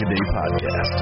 [0.00, 0.96] Podcast.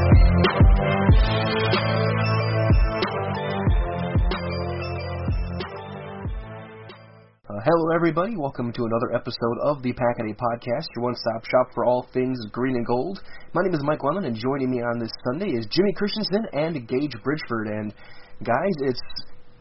[7.46, 8.34] Uh, hello, everybody.
[8.36, 12.44] Welcome to another episode of the Pack a Podcast, your one-stop shop for all things
[12.50, 13.22] green and gold.
[13.54, 16.88] My name is Mike Lemon, and joining me on this Sunday is Jimmy Christensen and
[16.88, 17.70] Gage Bridgeford.
[17.70, 17.94] And
[18.42, 19.00] guys, it's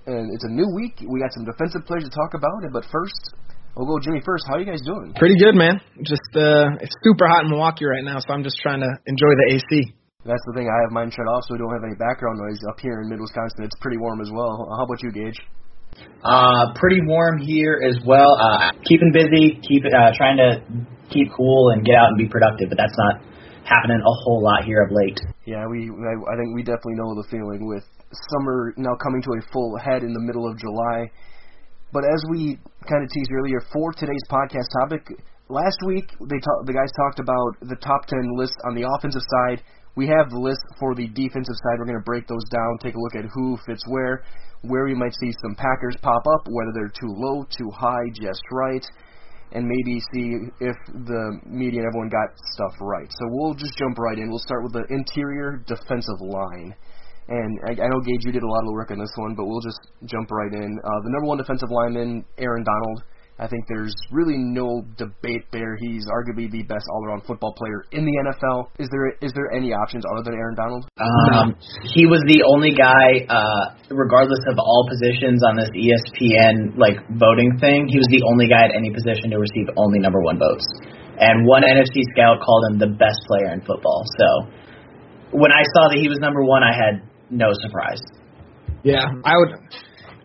[0.07, 0.97] uh, it's a new week.
[1.07, 3.35] We got some defensive players to talk about, but first,
[3.77, 4.45] we'll go Jimmy first.
[4.49, 5.13] How are you guys doing?
[5.15, 5.79] Pretty good, man.
[6.01, 9.31] Just uh, it's super hot in Milwaukee right now, so I'm just trying to enjoy
[9.45, 9.93] the AC.
[10.25, 10.67] That's the thing.
[10.67, 13.07] I have mine shut off, so we don't have any background noise up here in
[13.07, 13.63] mid Wisconsin.
[13.63, 14.67] It's pretty warm as well.
[14.75, 15.39] How about you, Gage?
[16.23, 18.35] Uh, pretty warm here as well.
[18.35, 20.59] Uh, keeping busy, keep uh, trying to
[21.09, 23.23] keep cool and get out and be productive, but that's not
[23.63, 25.19] happening a whole lot here of late.
[25.45, 27.83] Yeah, we I, I think we definitely know the feeling with
[28.31, 31.11] summer now coming to a full head in the middle of July.
[31.93, 35.03] But as we kind of teased earlier, for today's podcast topic,
[35.49, 39.23] last week they talk, the guys talked about the top ten list on the offensive
[39.27, 39.61] side.
[39.95, 41.79] We have the list for the defensive side.
[41.79, 44.23] We're going to break those down, take a look at who fits where,
[44.61, 48.41] where we might see some Packers pop up, whether they're too low, too high, just
[48.51, 48.85] right,
[49.51, 50.77] and maybe see if
[51.07, 53.09] the media and everyone got stuff right.
[53.09, 54.29] So we'll just jump right in.
[54.29, 56.75] We'll start with the interior defensive line.
[57.27, 59.45] And I, I know Gage, you did a lot of work on this one, but
[59.45, 60.79] we'll just jump right in.
[60.79, 63.03] Uh, the number one defensive lineman, Aaron Donald.
[63.37, 65.77] I think there's really no debate there.
[65.77, 68.73] He's arguably the best all-around football player in the NFL.
[68.81, 70.89] Is there is there any options other than Aaron Donald?
[70.97, 71.53] Um,
[71.93, 77.61] he was the only guy, uh, regardless of all positions on this ESPN like voting
[77.61, 77.85] thing.
[77.85, 80.65] He was the only guy at any position to receive only number one votes.
[81.21, 84.01] And one NFC scout called him the best player in football.
[84.17, 84.27] So
[85.37, 88.01] when I saw that he was number one, I had no surprise.
[88.83, 89.51] Yeah, I would.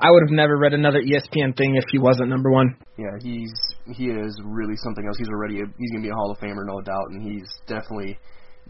[0.03, 2.75] I would have never read another ESPN thing if he wasn't number one.
[2.99, 3.55] Yeah, he's
[3.95, 5.17] he is really something else.
[5.17, 8.19] He's already a, he's gonna be a Hall of Famer, no doubt, and he's definitely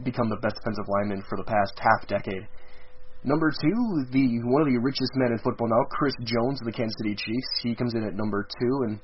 [0.05, 2.47] become the best defensive lineman for the past half decade.
[3.25, 6.73] Number two, the one of the richest men in football now, Chris Jones of the
[6.73, 7.51] Kansas City Chiefs.
[7.63, 9.01] He comes in at number two, and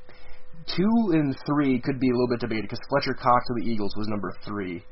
[0.67, 3.94] two and three could be a little bit debated because Fletcher Cox of the Eagles
[3.97, 4.85] was number three.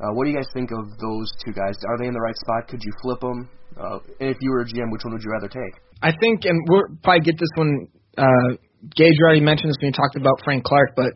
[0.00, 1.76] Uh, what do you guys think of those two guys?
[1.84, 2.68] Are they in the right spot?
[2.68, 3.50] Could you flip them?
[3.78, 5.74] Uh, and if you were a GM, which one would you rather take?
[6.02, 7.86] I think, and we'll probably get this one.
[8.16, 8.58] Uh,
[8.94, 11.14] Gage already mentioned this when he talked about Frank Clark, but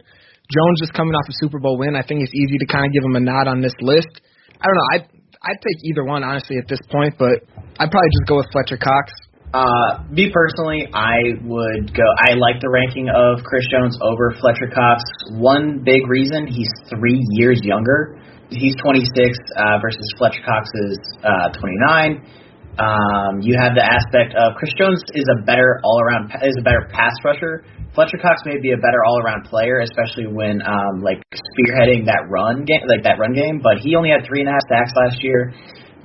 [0.51, 1.95] Jones just coming off a Super Bowl win.
[1.95, 4.23] I think it's easy to kind of give him a nod on this list.
[4.61, 4.89] I don't know.
[4.95, 4.97] I
[5.43, 7.43] I'd take either one honestly at this point, but
[7.79, 9.11] I'd probably just go with Fletcher Cox.
[9.53, 12.07] Uh, me personally, I would go.
[12.25, 15.03] I like the ranking of Chris Jones over Fletcher Cox.
[15.35, 18.19] One big reason he's three years younger.
[18.49, 22.42] He's 26 uh, versus Fletcher Cox's uh, 29.
[22.79, 26.65] Um, you have the aspect of Chris Jones is a better all around is a
[26.65, 27.65] better pass rusher.
[27.93, 32.25] Fletcher Cox may be a better all around player, especially when um, like spearheading that
[32.33, 33.61] run game, like that run game.
[33.61, 35.53] But he only had three and a half sacks last year,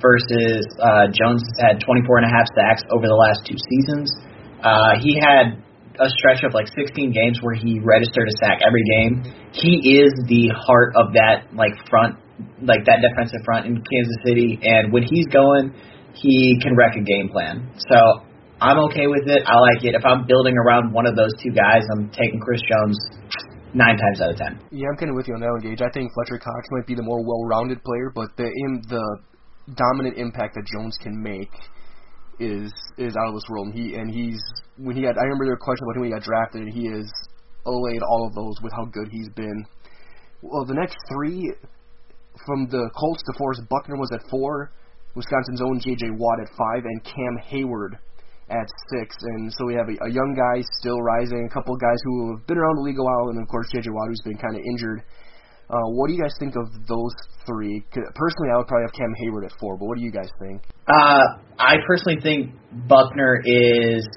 [0.02, 4.12] versus uh, Jones has had 24 and a half sacks over the last two seasons.
[4.62, 5.64] Uh, he had
[5.98, 9.26] a stretch of like 16 games where he registered a sack every game.
[9.54, 12.18] He is the heart of that like front,
[12.62, 15.74] like that defensive front in Kansas City, and when he's going
[16.22, 17.70] he can wreck a game plan.
[17.90, 17.98] So
[18.62, 19.44] I'm okay with it.
[19.46, 19.96] I like it.
[19.96, 22.98] If I'm building around one of those two guys, I'm taking Chris Jones
[23.74, 24.60] nine times out of ten.
[24.72, 25.82] Yeah, I'm kind of with you on that one, Gage.
[25.82, 29.04] I think Fletcher Cox might be the more well-rounded player, but the in, the
[29.76, 31.52] dominant impact that Jones can make
[32.40, 33.68] is is out of this world.
[33.68, 34.42] And he and he's
[34.78, 36.74] when he got I remember there were questions about him when he got drafted, and
[36.74, 37.06] he has
[37.66, 39.66] allayed all of those with how good he's been.
[40.42, 41.52] Well, the next three
[42.46, 44.72] from the Colts DeForest Buckner was at four.
[45.18, 46.14] Wisconsin's own J.J.
[46.14, 47.98] Watt at five, and Cam Heyward
[48.50, 49.18] at six.
[49.36, 52.38] And so we have a, a young guy still rising, a couple of guys who
[52.38, 53.90] have been around the league a while, and of course J.J.
[53.90, 55.02] Watt who's been kind of injured.
[55.68, 57.12] Uh, what do you guys think of those
[57.46, 57.84] three?
[57.92, 60.64] Personally, I would probably have Cam Heyward at four, but what do you guys think?
[60.88, 62.56] Uh, I personally think
[62.88, 64.08] Buckner is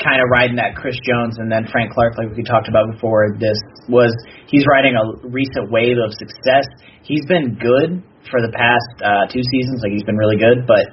[0.00, 3.36] kind of riding that Chris Jones and then Frank Clark, like we talked about before.
[3.38, 3.58] This
[3.88, 4.16] was
[4.48, 6.64] he's riding a recent wave of success.
[7.02, 9.80] He's been good for the past uh, two seasons.
[9.82, 10.84] Like he's been really good, but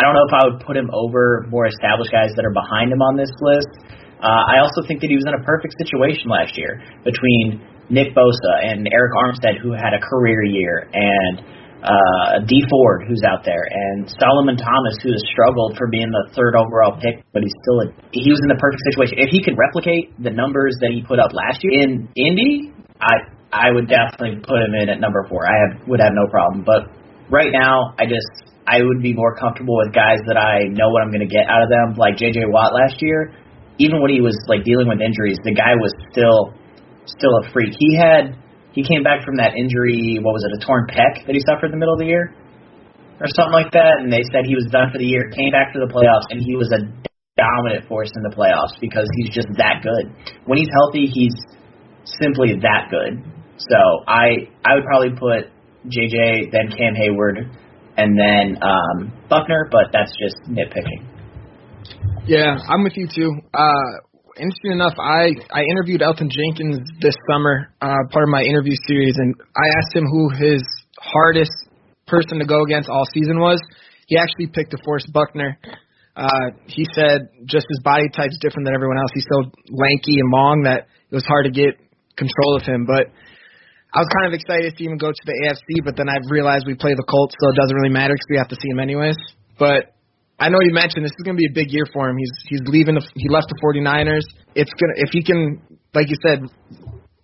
[0.00, 2.88] I don't know if I would put him over more established guys that are behind
[2.88, 3.68] him on this list.
[4.20, 8.12] Uh, I also think that he was in a perfect situation last year between Nick
[8.12, 11.40] Bosa and Arik Armstead, who had a career year, and
[11.84, 16.32] uh, Dee Ford, who's out there, and Solomon Thomas, who has struggled for being the
[16.36, 19.16] third overall pick, but he's still a, he was in the perfect situation.
[19.18, 23.24] If he could replicate the numbers that he put up last year in Indy, I
[23.52, 25.46] I would definitely put him in at number four.
[25.46, 26.62] I have, would have no problem.
[26.62, 26.86] But
[27.30, 31.02] right now, I just I would be more comfortable with guys that I know what
[31.02, 32.46] I'm going to get out of them, like J.J.
[32.46, 33.34] Watt last year.
[33.82, 36.54] Even when he was like dealing with injuries, the guy was still
[37.08, 37.74] still a freak.
[37.74, 38.38] He had
[38.70, 40.22] he came back from that injury.
[40.22, 40.54] What was it?
[40.54, 42.30] A torn pec that he suffered in the middle of the year,
[43.18, 44.04] or something like that.
[44.04, 45.32] And they said he was done for the year.
[45.34, 46.86] Came back to the playoffs, and he was a
[47.34, 50.12] dominant force in the playoffs because he's just that good.
[50.44, 51.34] When he's healthy, he's
[52.04, 53.39] simply that good.
[53.68, 55.52] So I I would probably put
[55.86, 57.44] JJ, then Cam Heyward,
[57.96, 61.04] and then um, Buckner, but that's just nitpicking.
[62.26, 63.32] Yeah, I'm with you too.
[63.52, 63.90] Uh,
[64.36, 69.14] interesting enough, I I interviewed Elgton Jenkins this summer, uh, part of my interview series,
[69.16, 70.62] and I asked him who his
[70.98, 71.52] hardest
[72.06, 73.60] person to go against all season was.
[74.06, 75.58] He actually picked DeForest Buckner.
[76.16, 79.10] Uh, he said just his body type's different than everyone else.
[79.14, 81.78] He's so lanky and long that it was hard to get
[82.16, 82.84] control of him.
[82.86, 83.06] But
[83.90, 86.62] I was kind of excited to even go to the AFC, but then I realized
[86.66, 88.78] we play the Colts, so it doesn't really matter because we have to see him
[88.78, 89.18] anyways.
[89.58, 89.98] But
[90.38, 92.16] I know you mentioned this is going to be a big year for him.
[92.16, 92.94] He's he's leaving.
[92.94, 94.24] The, he left the 49ers.
[94.54, 95.58] It's gonna if he can,
[95.90, 96.46] like you said,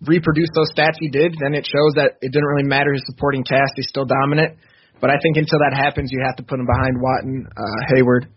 [0.03, 3.47] reproduce those stats he did, then it shows that it didn't really matter his supporting
[3.47, 3.73] cast.
[3.79, 4.59] He's still dominant.
[4.99, 7.79] But I think until that happens, you have to put him behind Watt and uh,
[7.95, 8.27] Heyward.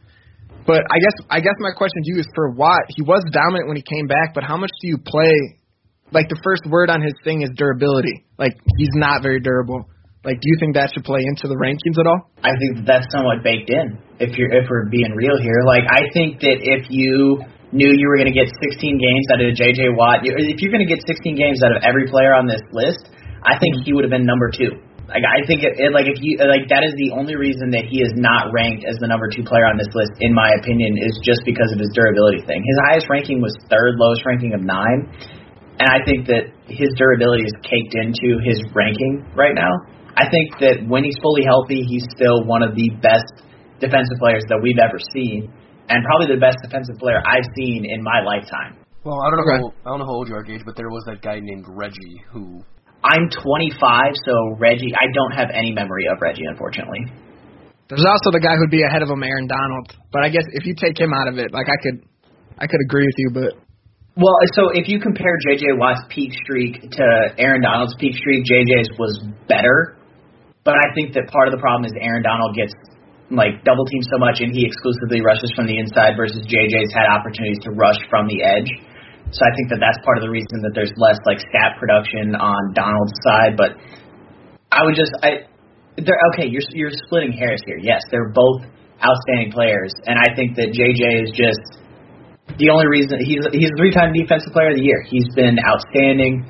[0.66, 2.86] But I guess I guess my question to you is for Watt.
[2.94, 5.59] He was dominant when he came back, but how much do you play
[6.12, 8.24] like the first word on his thing is durability.
[8.38, 9.86] Like he's not very durable.
[10.20, 12.28] Like, do you think that should play into the rankings at all?
[12.44, 13.96] I think that's somewhat baked in.
[14.20, 17.40] If you're if we're being real here, like I think that if you
[17.72, 19.96] knew you were going to get 16 games out of J.J.
[19.96, 23.08] Watt, if you're going to get 16 games out of every player on this list,
[23.46, 24.76] I think he would have been number two.
[25.08, 27.88] Like I think it, it like if you like that is the only reason that
[27.88, 31.00] he is not ranked as the number two player on this list, in my opinion,
[31.00, 32.60] is just because of his durability thing.
[32.60, 35.08] His highest ranking was third, lowest ranking of nine
[35.80, 39.72] and I think that his durability is caked into his ranking right now.
[40.12, 43.24] I think that when he's fully healthy, he's still one of the best
[43.80, 45.48] defensive players that we've ever seen,
[45.88, 48.76] and probably the best defensive player I've seen in my lifetime.
[49.08, 49.48] Well, I don't know.
[49.48, 49.60] Okay.
[49.64, 51.64] How, I don't know how old you are, Gage, but there was that guy named
[51.72, 52.60] Reggie who.
[53.00, 53.80] I'm 25,
[54.28, 54.92] so Reggie.
[54.92, 57.08] I don't have any memory of Reggie, unfortunately.
[57.88, 59.96] There's also the guy who'd be ahead of him, Aaron Donald.
[60.12, 62.04] But I guess if you take him out of it, like I could,
[62.60, 63.30] I could agree with you.
[63.32, 63.69] But
[64.20, 65.80] well, so if you compare J.J.
[65.80, 67.06] Watt's peak streak to
[67.38, 69.96] Aaron Donald's peak streak, J.J.'s was better.
[70.62, 72.74] But I think that part of the problem is Aaron Donald gets
[73.30, 77.06] like double teamed so much and he exclusively rushes from the inside versus JJ's had
[77.06, 78.68] opportunities to rush from the edge.
[79.30, 82.34] So I think that that's part of the reason that there's less like stat production
[82.34, 83.54] on Donald's side.
[83.56, 83.78] But
[84.74, 85.46] I would just I
[85.96, 86.50] they're okay.
[86.50, 87.78] You're you're splitting hairs here.
[87.78, 88.66] Yes, they're both
[89.00, 91.79] outstanding players, and I think that JJ is just
[92.58, 95.02] The only reason he's he's a three-time defensive player of the year.
[95.08, 96.46] He's been outstanding.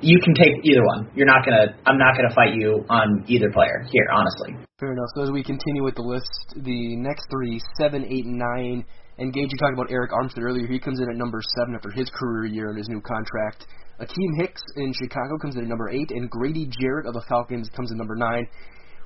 [0.00, 1.10] You can take either one.
[1.14, 1.74] You're not gonna.
[1.86, 4.56] I'm not gonna fight you on either player here, honestly.
[4.78, 5.10] Fair enough.
[5.16, 8.84] So as we continue with the list, the next three, seven, eight, and nine.
[9.18, 10.66] And Gage, you talked about Arik Armstead earlier.
[10.68, 13.66] He comes in at number seven after his career year and his new contract.
[14.00, 17.68] Akiem Hicks in Chicago comes in at number eight, and Grady Jarrett of the Falcons
[17.74, 18.46] comes in number nine.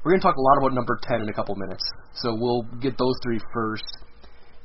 [0.04, 2.64] We're going to talk a lot about number 10 in a couple minutes, so we'll
[2.80, 3.84] get those three first.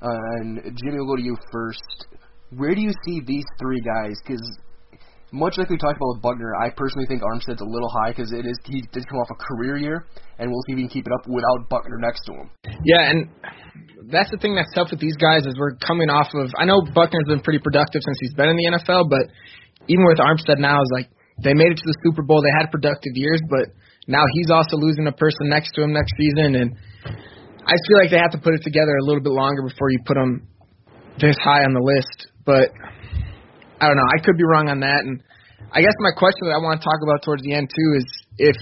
[0.02, 2.08] Uh, and Jimmy, we'll go to you first.
[2.56, 4.16] Where do you see these three guys?
[4.24, 4.42] Because
[5.32, 8.32] much like we talked about with Buckner, I personally think Armstead's a little high because
[8.32, 10.06] it is he did come off a career year,
[10.40, 12.48] and we'll see if he can keep it up without Buckner next to him.
[12.86, 13.28] Yeah, and
[14.08, 16.48] that's the thing that's tough with these guys is we're coming off of.
[16.56, 19.28] I know Buckner's been pretty productive since he's been in the NFL, but
[19.92, 21.12] even with Armstead now, is like
[21.44, 22.42] they made it to the Super Bowl.
[22.42, 23.76] They had productive years, but
[24.08, 26.72] now he's also losing a person next to him next season, and
[27.68, 30.00] I feel like they have to put it together a little bit longer before you
[30.08, 30.48] put them
[31.20, 32.32] this high on the list.
[32.48, 32.72] But
[33.84, 34.08] I don't know.
[34.08, 35.04] I could be wrong on that.
[35.04, 35.20] And
[35.76, 38.08] I guess my question that I want to talk about towards the end too is
[38.40, 38.56] if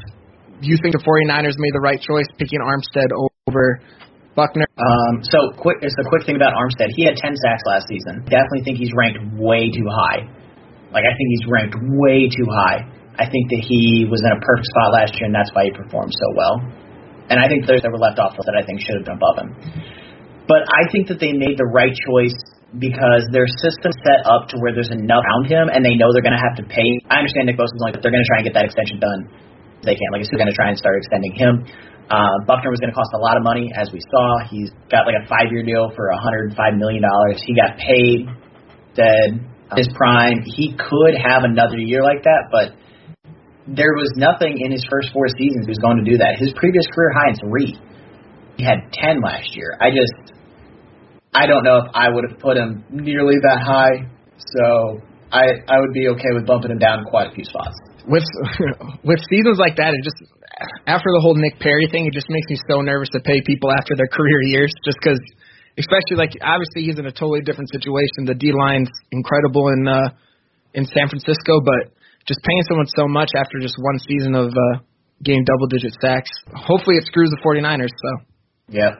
[0.65, 3.79] you think the 49ers made the right choice picking Armstead over
[4.33, 4.65] Buckner.
[4.75, 6.91] Um, so quick, it's a quick thing about Armstead.
[6.97, 8.25] He had 10 sacks last season.
[8.25, 10.27] Definitely think he's ranked way too high.
[10.91, 12.89] Like I think he's ranked way too high.
[13.15, 15.71] I think that he was in a perfect spot last year, and that's why he
[15.71, 16.55] performed so well.
[17.29, 19.37] And I think there's that were left off that I think should have been above
[19.41, 19.49] him.
[20.45, 22.37] But I think that they made the right choice
[22.77, 26.25] because their system set up to where there's enough around him, and they know they're
[26.25, 27.01] going to have to pay.
[27.09, 29.31] I understand Nick Bosa's like they're going to try and get that extension done.
[29.81, 30.11] They can't.
[30.13, 31.65] Like, they're going to try and start extending him.
[32.05, 34.45] Uh, Buckner was going to cost a lot of money, as we saw.
[34.45, 37.41] He's got like a five-year deal for 105 million dollars.
[37.41, 38.29] He got paid.
[38.93, 39.41] Dead
[39.73, 40.43] his prime.
[40.45, 42.77] He could have another year like that, but
[43.67, 46.37] there was nothing in his first four seasons was going to do that.
[46.37, 47.73] His previous career high is three.
[48.57, 49.75] He had ten last year.
[49.81, 50.37] I just
[51.33, 54.07] I don't know if I would have put him nearly that high.
[54.37, 57.75] So I I would be okay with bumping him down quite a few spots.
[58.07, 58.23] With
[59.03, 60.21] with seasons like that, it just
[60.87, 63.73] after the whole Nick Perry thing, it just makes me so nervous to pay people
[63.73, 65.19] after their career years, just because,
[65.77, 68.29] especially like obviously he's in a totally different situation.
[68.29, 70.13] The D line's incredible in uh,
[70.73, 71.91] in San Francisco, but
[72.25, 74.79] just paying someone so much after just one season of uh,
[75.23, 76.29] getting double digit sacks.
[76.53, 77.89] Hopefully it screws the 49ers.
[77.89, 78.25] So.
[78.69, 78.95] Yeah.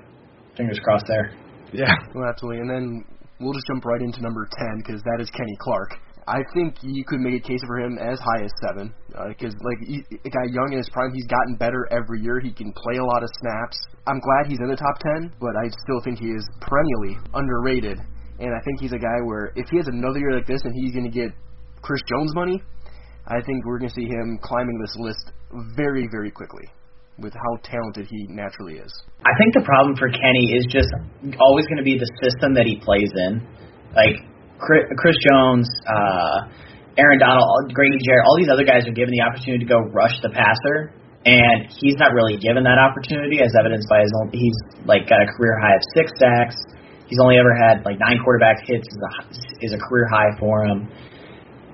[0.55, 1.34] Fingers crossed there.
[1.74, 1.94] Yeah.
[2.13, 2.62] Well, absolutely.
[2.62, 3.03] And then
[3.39, 5.98] we'll just jump right into number 10 because that is Kenny Clark.
[6.27, 8.89] I think you could make a case for him as high as seven,
[9.29, 12.39] because uh, like he, a guy young in his prime, he's gotten better every year.
[12.39, 13.77] He can play a lot of snaps.
[14.08, 18.01] I'm glad he's in the top ten, but I still think he is perennially underrated.
[18.39, 20.74] And I think he's a guy where if he has another year like this and
[20.74, 21.29] he's going to get
[21.86, 22.58] Chris Jones money,
[23.27, 25.32] I think we're going to see him climbing this list
[25.75, 26.70] very, very quickly
[27.17, 28.91] with how talented he naturally is.
[29.25, 30.91] I think the problem for Kenny is just
[31.39, 33.41] always going to be the system that he plays in.
[33.96, 34.22] Like
[34.60, 36.53] Chris Jones, uh,
[37.01, 40.13] Aaron Donald, Grady Jarrett, all these other guys are given the opportunity to go rush
[40.22, 40.94] the passer,
[41.25, 44.55] and he's not really given that opportunity, as evidenced by his own, he's
[44.86, 46.55] like got a career high of six sacks.
[47.08, 49.12] He's only ever had like nine quarterback hits is a,
[49.65, 50.88] is a career high for him,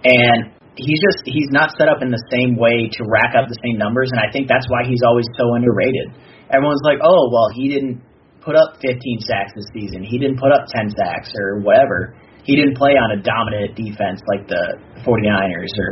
[0.05, 3.59] and he's just he's not set up in the same way to rack up the
[3.61, 6.09] same numbers, and I think that's why he's always so underrated.
[6.49, 8.01] Everyone's like, oh well, he didn't
[8.41, 10.01] put up 15 sacks this season.
[10.01, 12.17] He didn't put up 10 sacks or whatever.
[12.41, 15.89] He didn't play on a dominant defense like the 49ers or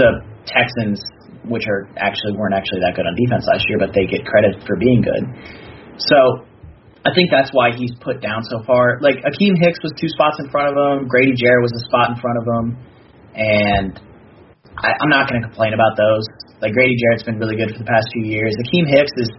[0.00, 0.10] the
[0.48, 0.96] Texans,
[1.44, 4.64] which are actually weren't actually that good on defense last year, but they get credit
[4.64, 5.28] for being good.
[6.00, 6.48] So
[7.04, 8.96] I think that's why he's put down so far.
[9.04, 11.04] Like Akiem Hicks was two spots in front of him.
[11.04, 12.66] Grady Jarrett was a spot in front of him
[13.34, 14.00] and
[14.78, 16.24] I, I'm not going to complain about those.
[16.60, 18.54] Like Grady Jarrett's been really good for the past few years.
[18.62, 19.30] Akiem Hicks is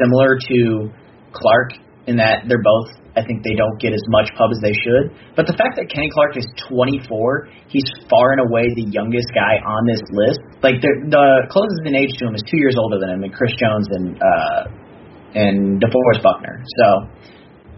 [0.00, 0.90] similar to
[1.32, 2.90] Clark in that they're both.
[3.14, 5.14] I think they don't get as much pub as they should.
[5.38, 9.62] But the fact that Kenny Clark is 24, he's far and away the youngest guy
[9.62, 10.42] on this list.
[10.66, 13.30] Like the, the closest in age to him is two years older than him, and
[13.30, 14.62] Chris Jones and uh,
[15.34, 16.62] and DeForest Buckner.
[16.78, 16.86] So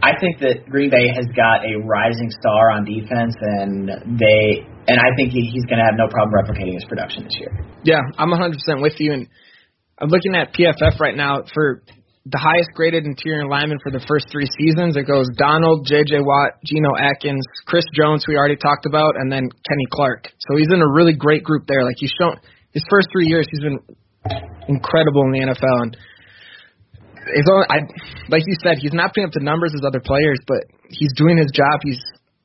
[0.02, 3.88] I think that Green Bay has got a rising star on defense, and
[4.18, 7.34] they and I think he, he's going to have no problem replicating his production this
[7.38, 7.50] year.
[7.82, 9.28] Yeah, I'm 100% with you, and
[9.98, 11.82] I'm looking at PFF right now for
[12.26, 14.98] the highest graded interior lineman for the first three seasons.
[14.98, 16.26] It goes Donald, J.J.
[16.26, 20.26] Watt, Geno Atkins, Chris Jones, we already talked about, and then Kenny Clark.
[20.42, 21.84] So he's in a really great group there.
[21.84, 22.34] Like he's shown
[22.74, 23.78] his first three years, he's been
[24.66, 25.96] incredible in the NFL, and
[27.34, 27.82] his own, I,
[28.28, 31.38] like you said, he's not putting up the numbers as other players, but he's doing
[31.38, 31.80] his job.
[31.82, 32.00] He's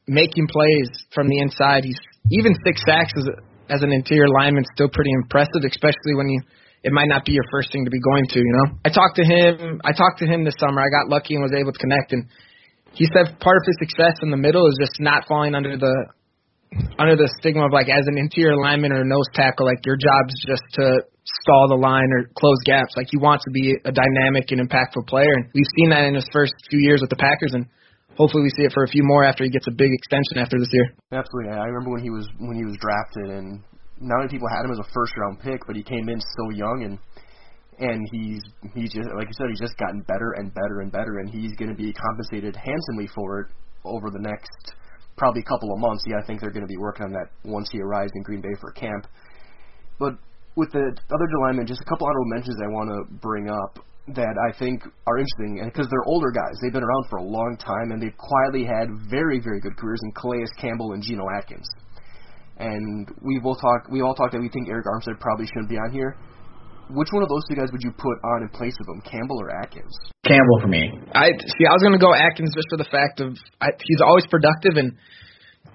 [0.08, 1.86] making plays from the inside.
[1.86, 2.00] He's
[2.32, 3.26] even six sacks as,
[3.70, 6.42] as an interior lineman still pretty impressive, especially when you
[6.84, 8.40] it might not be your first thing to be going to.
[8.40, 9.82] You know, I talked to him.
[9.86, 10.82] I talked to him this summer.
[10.82, 12.26] I got lucky and was able to connect, and
[12.94, 15.94] he said part of his success in the middle is just not falling under the
[16.98, 20.34] under the stigma of like as an interior lineman or nose tackle, like your job's
[20.48, 22.94] just to stall the line or close gaps.
[22.98, 26.16] Like he wants to be a dynamic and impactful player, and we've seen that in
[26.16, 27.66] his first few years with the Packers, and
[28.18, 30.58] hopefully we see it for a few more after he gets a big extension after
[30.58, 30.94] this year.
[31.12, 33.62] Absolutely, I remember when he was when he was drafted, and
[34.02, 36.50] not many people had him as a first round pick, but he came in so
[36.52, 36.98] young and
[37.82, 38.42] and he's
[38.76, 41.54] he's just like you said, he's just gotten better and better and better, and he's
[41.58, 43.48] going to be compensated handsomely for it
[43.84, 44.74] over the next
[45.18, 46.04] probably couple of months.
[46.08, 48.42] Yeah, I think they're going to be working on that once he arrives in Green
[48.42, 49.08] Bay for camp.
[50.00, 50.18] But
[50.56, 53.80] with the other linemen, just a couple honorable mentions I want to bring up
[54.16, 57.24] that I think are interesting, and because they're older guys, they've been around for a
[57.24, 61.24] long time, and they've quietly had very, very good careers in Calais Campbell and Geno
[61.38, 61.68] Atkins.
[62.58, 65.78] And we both talk, we all talked that we think Arik Armstead probably shouldn't be
[65.78, 66.18] on here
[66.94, 69.40] which one of those two guys would you put on in place of him, Campbell
[69.40, 69.96] or Atkins?
[70.26, 70.92] Campbell for me.
[71.14, 71.66] I see.
[71.68, 74.76] I was going to go Atkins just for the fact of I, he's always productive
[74.76, 74.94] and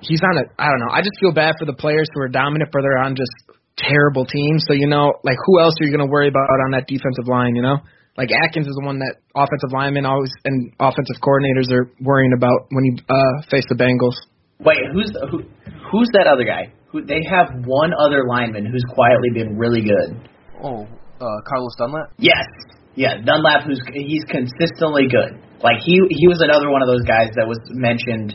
[0.00, 0.44] he's on a.
[0.58, 0.92] I don't know.
[0.92, 3.32] I just feel bad for the players who are dominant, but they're on just
[3.76, 4.58] terrible team.
[4.66, 7.28] So you know, like who else are you going to worry about on that defensive
[7.28, 7.54] line?
[7.54, 7.78] You know,
[8.16, 12.72] like Atkins is the one that offensive linemen always and offensive coordinators are worrying about
[12.72, 14.16] when you uh, face the Bengals.
[14.60, 15.44] Wait, who's who?
[15.92, 16.72] Who's that other guy?
[16.88, 20.28] Who they have one other lineman who's quietly been really good.
[20.62, 20.88] Oh,
[21.20, 22.12] uh, Carlos Dunlap?
[22.18, 22.48] Yes.
[22.94, 25.36] Yeah, Dunlap, who's he's consistently good.
[25.60, 28.32] Like he he was another one of those guys that was mentioned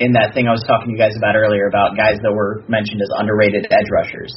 [0.00, 2.64] in that thing I was talking to you guys about earlier about guys that were
[2.68, 4.32] mentioned as underrated edge rushers.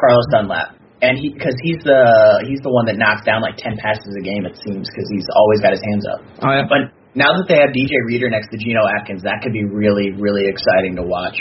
[0.00, 2.00] Carlos Dunlap, and he because he's the
[2.48, 5.28] he's the one that knocks down like ten passes a game it seems because he's
[5.36, 6.20] always got his hands up.
[6.40, 6.64] Oh, yeah.
[6.64, 10.16] But now that they have DJ Reader next to Geno Atkins, that could be really
[10.16, 11.36] really exciting to watch.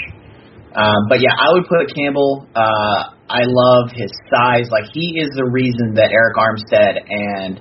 [0.75, 2.45] Um, but yeah, I would put Campbell.
[2.53, 4.69] Uh, I love his size.
[4.69, 7.59] Like he is the reason that Arik Armstead and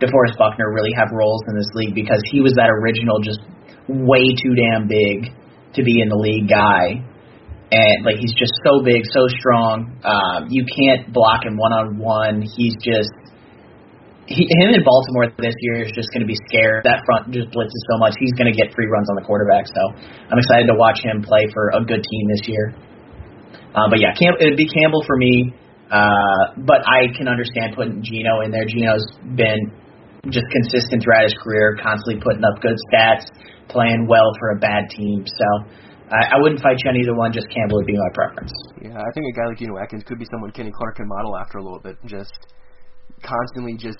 [0.00, 3.40] DeForest Buckner really have roles in this league because he was that original, just
[3.88, 5.34] way too damn big
[5.74, 7.02] to be in the league guy.
[7.68, 10.00] And like he's just so big, so strong.
[10.00, 12.40] Um, you can't block him one on one.
[12.40, 13.12] He's just
[14.28, 16.84] he, him in Baltimore this year is just going to be scared.
[16.84, 18.12] That front just blitzes so much.
[18.20, 19.68] He's going to get free runs on the quarterback.
[19.68, 19.80] So
[20.28, 22.76] I'm excited to watch him play for a good team this year.
[23.72, 25.52] Uh, but yeah, Cam- it'd be Campbell for me.
[25.88, 28.68] Uh, but I can understand putting Geno in there.
[28.68, 29.72] Geno's been
[30.28, 33.24] just consistent throughout his career, constantly putting up good stats,
[33.68, 35.24] playing well for a bad team.
[35.24, 35.48] So
[36.10, 37.32] I, I wouldn't fight you on either one.
[37.32, 38.52] Just Campbell would be my preference.
[38.80, 41.36] Yeah, I think a guy like Geno Atkins could be someone Kenny Clark can model
[41.36, 41.96] after a little bit.
[42.06, 42.32] Just
[43.22, 43.98] constantly just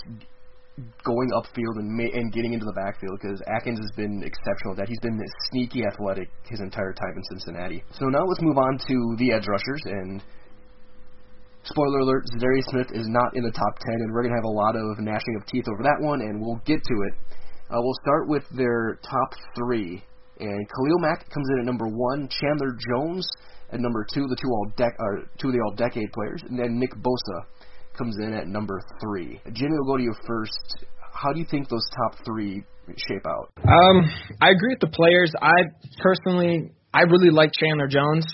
[1.05, 4.79] going upfield and ma- and getting into the backfield because Atkins has been exceptional at
[4.79, 4.89] that.
[4.89, 5.19] He's been
[5.51, 7.83] sneaky athletic his entire time in Cincinnati.
[7.93, 10.23] So now let's move on to the edge rushers and
[11.65, 14.49] spoiler alert, Za'Darius Smith is not in the top 10 and we're to have a
[14.49, 17.15] lot of gnashing of teeth over that one and we'll get to it.
[17.71, 20.03] Uh, we'll start with their top three.
[20.41, 23.29] And Khalil Mack comes in at number one, Chandler Jones
[23.73, 26.59] at number two, the two all dec- uh, two of the all decade players, and
[26.59, 27.45] then Nick Bosa
[27.97, 29.41] comes in at number three.
[29.53, 30.87] Jimmy, we'll go to you first.
[31.13, 32.63] How do you think those top three
[32.97, 33.51] shape out?
[33.59, 34.09] Um,
[34.41, 35.33] I agree with the players.
[35.43, 35.53] I
[36.01, 38.25] personally, I really like Chandler Jones.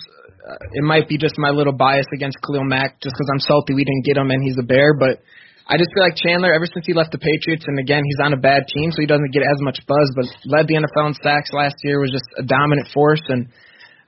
[0.46, 3.74] Uh, it might be just my little bias against Khalil Mack, just because I'm salty
[3.74, 4.94] we didn't get him and he's a Bear.
[4.94, 5.22] But
[5.64, 8.36] I just feel like Chandler, ever since he left the Patriots, and again he's on
[8.36, 10.08] a bad team, so he doesn't get as much buzz.
[10.12, 13.48] But led the NFL in sacks last year, was just a dominant force, and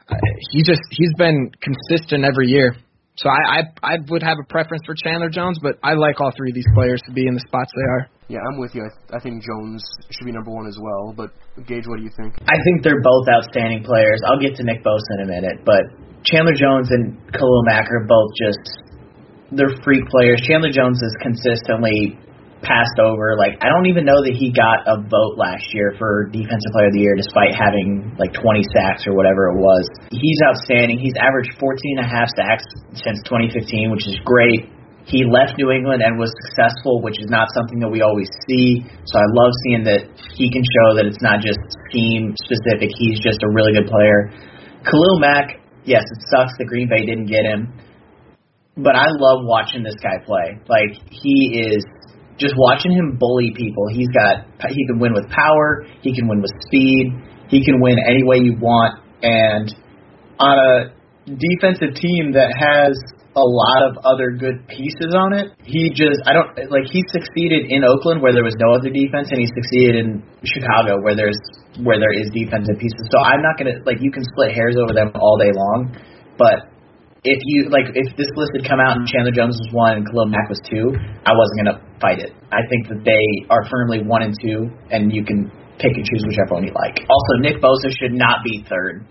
[0.09, 0.17] uh,
[0.53, 2.77] he just he's been consistent every year.
[3.17, 6.31] So I, I I would have a preference for Chandler Jones, but I like all
[6.37, 8.03] three of these players to be in the spots they are.
[8.29, 8.83] Yeah, I'm with you.
[8.85, 11.15] I, th- I think Jones should be number one as well.
[11.17, 11.33] But
[11.65, 12.37] Gage, what do you think?
[12.43, 14.21] I think they're both outstanding players.
[14.29, 15.89] I'll get to Nick Bosa in a minute, but
[16.27, 18.86] Chandler Jones and Khalil Mack are both just
[19.57, 20.41] they're freak players.
[20.45, 22.21] Chandler Jones is consistently
[22.65, 23.37] passed over.
[23.37, 26.89] Like I don't even know that he got a vote last year for defensive player
[26.89, 29.85] of the year despite having like 20 sacks or whatever it was.
[30.11, 30.99] He's outstanding.
[30.99, 32.65] He's averaged 14 and a half sacks
[32.97, 34.73] since 2015, which is great.
[35.07, 38.83] He left New England and was successful, which is not something that we always see.
[39.07, 40.03] So I love seeing that
[40.35, 42.91] he can show that it's not just scheme specific.
[42.91, 44.35] He's just a really good player.
[44.83, 47.71] Khalil Mack, yes, it sucks that Green Bay didn't get him,
[48.77, 50.61] but I love watching this guy play.
[50.69, 51.85] Like he is
[52.39, 53.89] just watching him bully people.
[53.89, 57.13] He's got he can win with power, he can win with speed,
[57.49, 59.01] he can win any way you want.
[59.23, 59.73] And
[60.39, 60.93] on a
[61.25, 62.93] defensive team that has
[63.37, 67.73] a lot of other good pieces on it, he just I don't like he succeeded
[67.73, 71.41] in Oakland where there was no other defense, and he succeeded in Chicago where there's
[71.81, 73.05] where there is defensive pieces.
[73.09, 75.97] So I'm not gonna like you can split hairs over them all day long,
[76.37, 76.76] but
[77.25, 80.05] if you like if this list had come out and Chandler Jones was one and
[80.07, 80.93] Khalil Mack was two,
[81.25, 82.33] I wasn't gonna fight it.
[82.53, 86.25] I think that they are firmly one and two, and you can pick and choose
[86.27, 87.01] whichever one you like.
[87.09, 89.07] Also, Nick Bosa should not be third.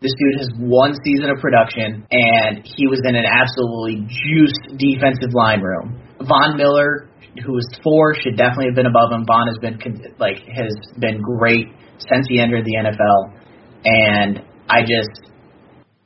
[0.00, 5.32] This dude has one season of production, and he was in an absolutely juiced defensive
[5.32, 6.00] line room.
[6.20, 7.08] Von Miller,
[7.44, 9.24] who was four, should definitely have been above him.
[9.24, 9.80] Von has been
[10.18, 11.68] like has been great
[11.98, 13.32] since he entered the NFL,
[13.84, 15.33] and I just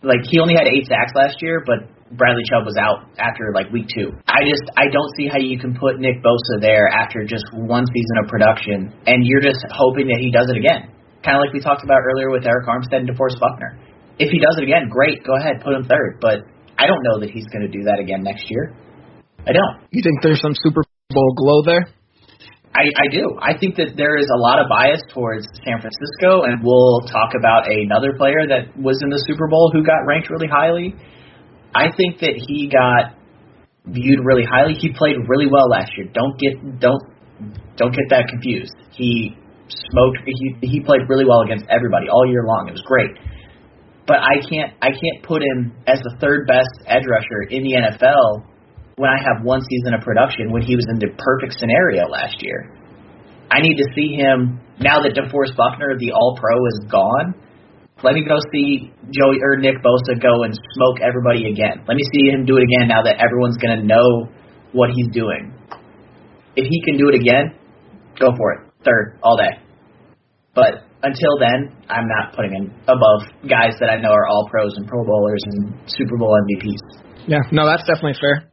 [0.02, 3.68] like he only had eight sacks last year, but Bradley Chubb was out after like
[3.70, 4.14] week two.
[4.24, 7.84] I just I don't see how you can put Nick Bosa there after just one
[7.84, 10.94] season of production, and you're just hoping that he does it again.
[11.20, 13.76] Kind of like we talked about earlier with Arik Armstead and DeForest Buckner.
[14.18, 16.18] If he does it again, great, go ahead, put him third.
[16.20, 16.46] But
[16.78, 18.74] I don't know that he's going to do that again next year.
[19.46, 19.82] I don't.
[19.90, 21.86] You think there's some Super Bowl glow there?
[22.74, 23.36] I, I do.
[23.40, 27.32] I think that there is a lot of bias towards San Francisco, and we'll talk
[27.38, 30.94] about another player that was in the Super Bowl who got ranked really highly
[31.74, 33.14] I think that he got
[33.84, 34.74] viewed really highly.
[34.74, 36.08] He played really well last year.
[36.12, 37.02] Don't get don't
[37.76, 38.74] don't get that confused.
[38.90, 39.36] He
[39.68, 40.18] smoked.
[40.26, 42.68] He he played really well against everybody all year long.
[42.68, 43.10] It was great.
[44.06, 47.76] But I can't I can't put him as the third best edge rusher in the
[47.76, 48.44] NFL
[48.98, 52.42] when I have one season of production when he was in the perfect scenario last
[52.42, 52.74] year.
[53.50, 57.34] I need to see him now that DeForest Buckner, the All Pro, is gone.
[58.02, 61.82] Let me go see Joey or Nick Bosa go and smoke everybody again.
[61.86, 64.28] Let me see him do it again now that everyone's going to know
[64.72, 65.54] what he's doing.
[66.54, 67.54] If he can do it again,
[68.18, 68.60] go for it.
[68.84, 69.62] Third, all day.
[70.54, 74.74] But until then, I'm not putting him above guys that I know are all pros
[74.76, 77.26] and Pro Bowlers and Super Bowl MVPs.
[77.26, 78.50] Yeah, no, that's definitely fair.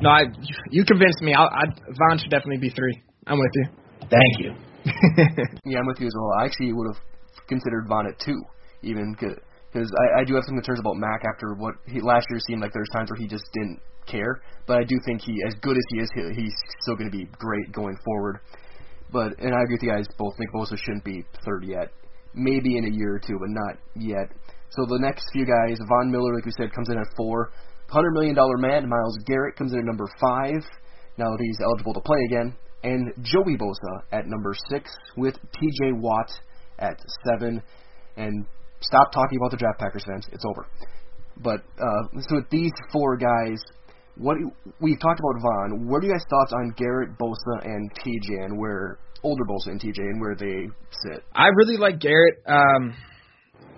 [0.00, 0.24] No, I
[0.70, 1.34] you convinced me.
[1.34, 1.64] I'll, I,
[2.08, 3.02] Von should definitely be three.
[3.26, 3.66] I'm with you.
[4.00, 4.50] Thank you.
[5.64, 6.30] yeah, I'm with you as well.
[6.40, 7.00] I actually would have
[7.48, 8.40] considered Von at two,
[8.82, 9.38] even because
[9.74, 12.72] I, I do have some concerns about Mack after what he last year seemed like
[12.72, 14.42] there's times where he just didn't care.
[14.66, 17.16] But I do think he, as good as he is, he, he's still going to
[17.16, 18.40] be great going forward.
[19.12, 20.34] But and I agree with you guys both.
[20.38, 21.90] Nick Bosa shouldn't be third yet.
[22.34, 24.28] Maybe in a year or two, but not yet.
[24.70, 27.52] So the next few guys, Von Miller, like we said, comes in at four.
[27.88, 30.62] Hundred million dollar man, Myles Garrett comes in at number five.
[31.16, 35.92] Now that he's eligible to play again, and Joey Bosa at number six with T.J.
[35.92, 36.30] Watt
[36.78, 37.62] at seven,
[38.16, 38.46] and
[38.80, 40.26] stop talking about the draft Packers fans.
[40.32, 40.66] It's over.
[41.36, 43.58] But uh, so with these four guys,
[44.16, 44.36] what
[44.80, 45.88] we've talked about Von.
[45.88, 49.80] What are you guys' thoughts on Garrett, Bosa, and TJ, and where older Bosa and
[49.80, 51.24] TJ and where they sit?
[51.34, 52.42] I really like Garrett.
[52.46, 52.94] Um,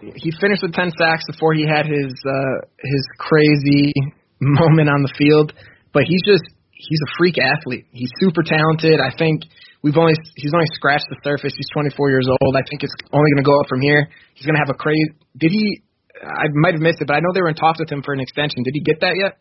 [0.00, 3.92] he finished with ten sacks before he had his uh, his crazy
[4.40, 5.52] moment on the field,
[5.92, 7.87] but he's just he's a freak athlete.
[7.92, 9.00] He's super talented.
[9.00, 9.42] I think
[9.87, 11.54] We've only he's only scratched the surface.
[11.54, 12.56] He's 24 years old.
[12.59, 14.11] I think it's only going to go up from here.
[14.35, 15.14] He's going to have a crazy.
[15.38, 15.82] Did he?
[16.18, 18.11] I might have missed it, but I know they were in talks with him for
[18.11, 18.64] an extension.
[18.64, 19.38] Did he get that yet?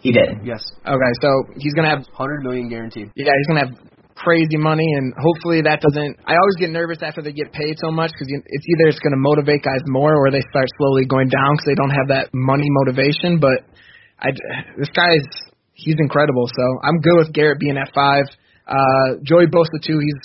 [0.00, 0.48] He did.
[0.48, 0.64] Yes.
[0.80, 1.28] Okay, so
[1.60, 3.12] he's going to have 100 million guaranteed.
[3.14, 3.74] Yeah, he's going to have
[4.14, 6.20] crazy money, and hopefully that doesn't.
[6.26, 9.16] I always get nervous after they get paid so much because it's either it's going
[9.16, 12.30] to motivate guys more or they start slowly going down because they don't have that
[12.32, 13.40] money motivation.
[13.40, 13.64] But
[14.20, 14.30] I,
[14.78, 15.26] this guy's
[15.74, 16.46] he's incredible.
[16.46, 18.24] So I'm good with Garrett being at five.
[18.66, 19.98] Uh, Joey Bosa too.
[19.98, 20.20] He's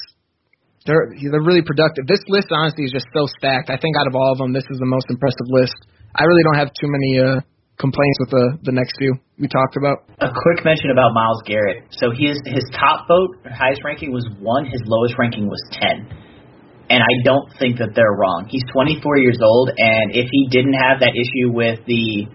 [0.86, 2.08] they're they're really productive.
[2.08, 3.70] This list honestly is just so stacked.
[3.70, 5.76] I think out of all of them, this is the most impressive list.
[6.16, 7.40] I really don't have too many uh,
[7.80, 10.10] complaints with the the next few we talked about.
[10.20, 11.86] A quick mention about Myles Garrett.
[11.92, 14.66] So his his top vote, highest ranking was one.
[14.66, 16.10] His lowest ranking was ten.
[16.90, 18.48] And I don't think that they're wrong.
[18.48, 22.32] He's 24 years old, and if he didn't have that issue with the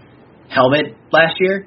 [0.51, 1.67] helmet last year,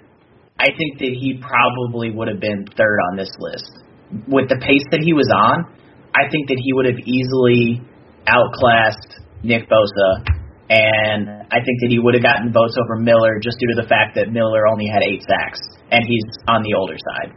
[0.59, 3.85] I think that he probably would have been third on this list
[4.27, 5.65] with the pace that he was on,
[6.13, 7.81] I think that he would have easily
[8.27, 10.23] outclassed Nick Bosa,
[10.69, 13.88] and I think that he would have gotten votes over Miller just due to the
[13.88, 17.34] fact that Miller only had eight sacks, and he's on the older side.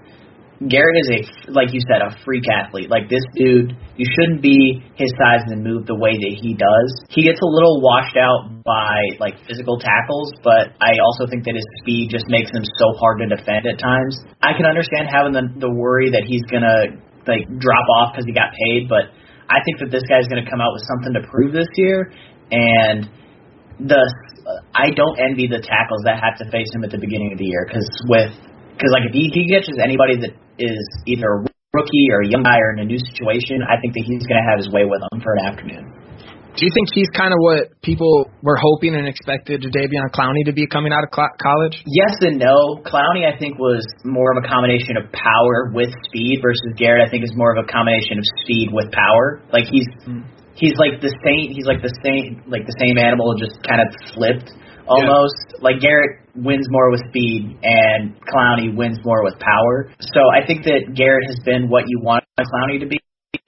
[0.67, 1.21] Garrett is a,
[1.55, 2.91] like you said, a freak athlete.
[2.91, 6.91] Like this dude, you shouldn't be his size and move the way that he does.
[7.15, 11.55] He gets a little washed out by like physical tackles, but I also think that
[11.55, 14.19] his speed just makes him so hard to defend at times.
[14.43, 16.99] I can understand having the the worry that he's gonna
[17.31, 19.15] like drop off because he got paid, but
[19.47, 22.11] I think that this guy's gonna come out with something to prove this year,
[22.51, 23.09] and
[23.79, 24.03] the
[24.75, 27.45] I don't envy the tackles that have to face him at the beginning of the
[27.45, 28.33] year because with
[28.75, 31.39] because like if he, he catches anybody that is either a
[31.75, 34.41] rookie or a young guy or in a new situation, I think that he's going
[34.41, 35.85] to have his way with them for an afternoon.
[36.59, 40.53] Do you think he's kind of what people were hoping and expected Jadeveon Clowney to
[40.53, 41.79] be coming out of cl- college?
[41.87, 42.83] Yes and no.
[42.83, 47.07] Clowney, I think, was more of a combination of power with speed versus Garrett.
[47.07, 49.39] I think is more of a combination of speed with power.
[49.53, 50.27] Like he's mm.
[50.59, 51.55] He's like the same.
[51.55, 54.51] He's like the same like the same animal, just kind of flipped
[54.91, 55.39] almost.
[55.55, 55.63] Yeah.
[55.63, 59.95] Like Garrett wins more with speed and Clowney wins more with power.
[60.03, 62.99] So I think that Garrett has been what you want Clowney to be.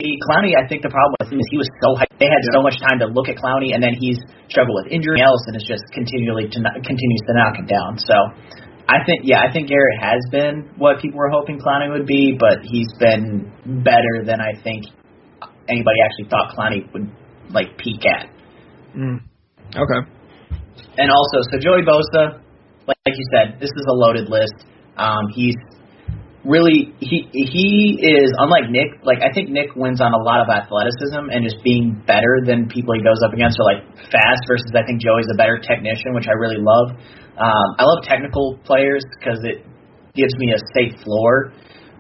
[0.01, 2.09] Clowney, I think the problem with him is he was so high.
[2.16, 2.57] They had yeah.
[2.57, 4.16] so much time to look at Clowney, and then he's
[4.49, 8.01] struggled with injury else, and is just continually to not, continues to knock him down.
[8.01, 8.16] So,
[8.88, 12.33] I think yeah, I think Garrett has been what people were hoping Clowney would be,
[12.33, 13.53] but he's been
[13.85, 14.88] better than I think
[15.71, 17.11] anybody actually thought Clowney would
[17.51, 18.29] like peak at.
[18.97, 19.23] Mm.
[19.71, 20.01] Okay.
[20.99, 22.43] And also, so Joey Bosa,
[22.87, 24.67] like, like you said, this is a loaded list.
[24.97, 25.55] Um, he's
[26.45, 29.05] really he he is unlike Nick.
[29.05, 32.69] Like I think Nick wins on a lot of athleticism and just being better than
[32.69, 34.43] people he goes up against, or like fast.
[34.49, 36.97] Versus I think Joey's a better technician, which I really love.
[37.39, 39.65] Um, I love technical players because it
[40.15, 41.53] gives me a safe floor,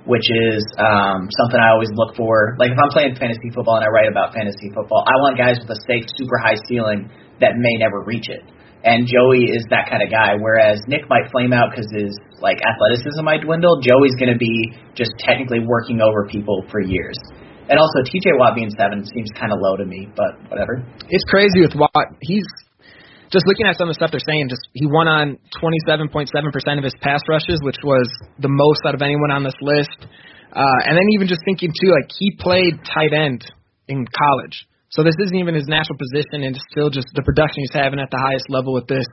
[0.04, 2.56] which is um, something I always look for.
[2.58, 5.58] Like if I'm playing fantasy football and I write about fantasy football, I want guys
[5.60, 7.10] with a safe, super high ceiling
[7.40, 8.42] that may never reach it
[8.84, 10.36] and Joey is that kind of guy.
[10.40, 13.80] Whereas Nick might flame out because his like athleticism might dwindle.
[13.80, 17.16] Joey's going to be just technically working over people for years.
[17.68, 18.34] And also, T.J.
[18.34, 20.82] Watt being seven seems kind of low to me, but whatever.
[21.08, 22.18] It's crazy with Watt.
[22.20, 22.42] He's
[23.30, 24.50] just looking at some of the stuff they're saying.
[24.50, 26.26] Just he won on 27.7%
[26.78, 30.06] of his pass rushes, which was the most out of anyone on this list.
[30.50, 33.46] Uh, and then even just thinking too, like he played tight end
[33.86, 34.66] in college.
[34.90, 38.10] So this isn't even his natural position, and still just the production he's having at
[38.10, 39.06] the highest level with this.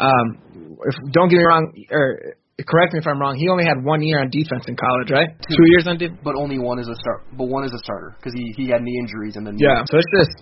[0.00, 3.36] Um, if don't get me wrong, or correct me if I'm wrong.
[3.36, 5.28] He only had one year on defense in college, right?
[5.44, 7.28] Two, Two years on defense, but only one as a start.
[7.36, 9.84] But one as a starter because he he had knee injuries and then yeah.
[9.84, 10.32] So it's just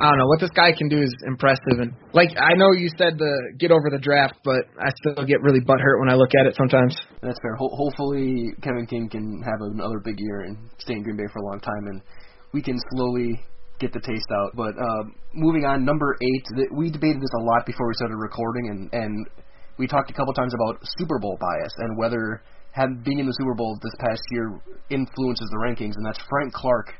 [0.00, 2.88] I don't know what this guy can do is impressive and like I know you
[2.96, 6.30] said the get over the draft, but I still get really butthurt when I look
[6.38, 6.96] at it sometimes.
[7.22, 7.54] That's fair.
[7.56, 11.40] Ho- hopefully Kevin King can have another big year and stay in Green Bay for
[11.40, 12.02] a long time and
[12.52, 13.40] we can slowly
[13.82, 14.54] get the taste out.
[14.54, 15.02] But uh,
[15.34, 19.26] moving on, number eight, we debated this a lot before we started recording, and and
[19.78, 23.36] we talked a couple times about Super Bowl bias and whether had being in the
[23.36, 26.94] Super Bowl this past year influences the rankings, and that's Frank Clark.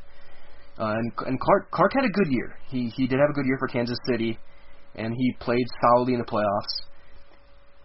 [0.79, 2.57] Uh, and and Clark Clark had a good year.
[2.69, 4.39] He he did have a good year for Kansas City,
[4.95, 6.89] and he played solidly in the playoffs.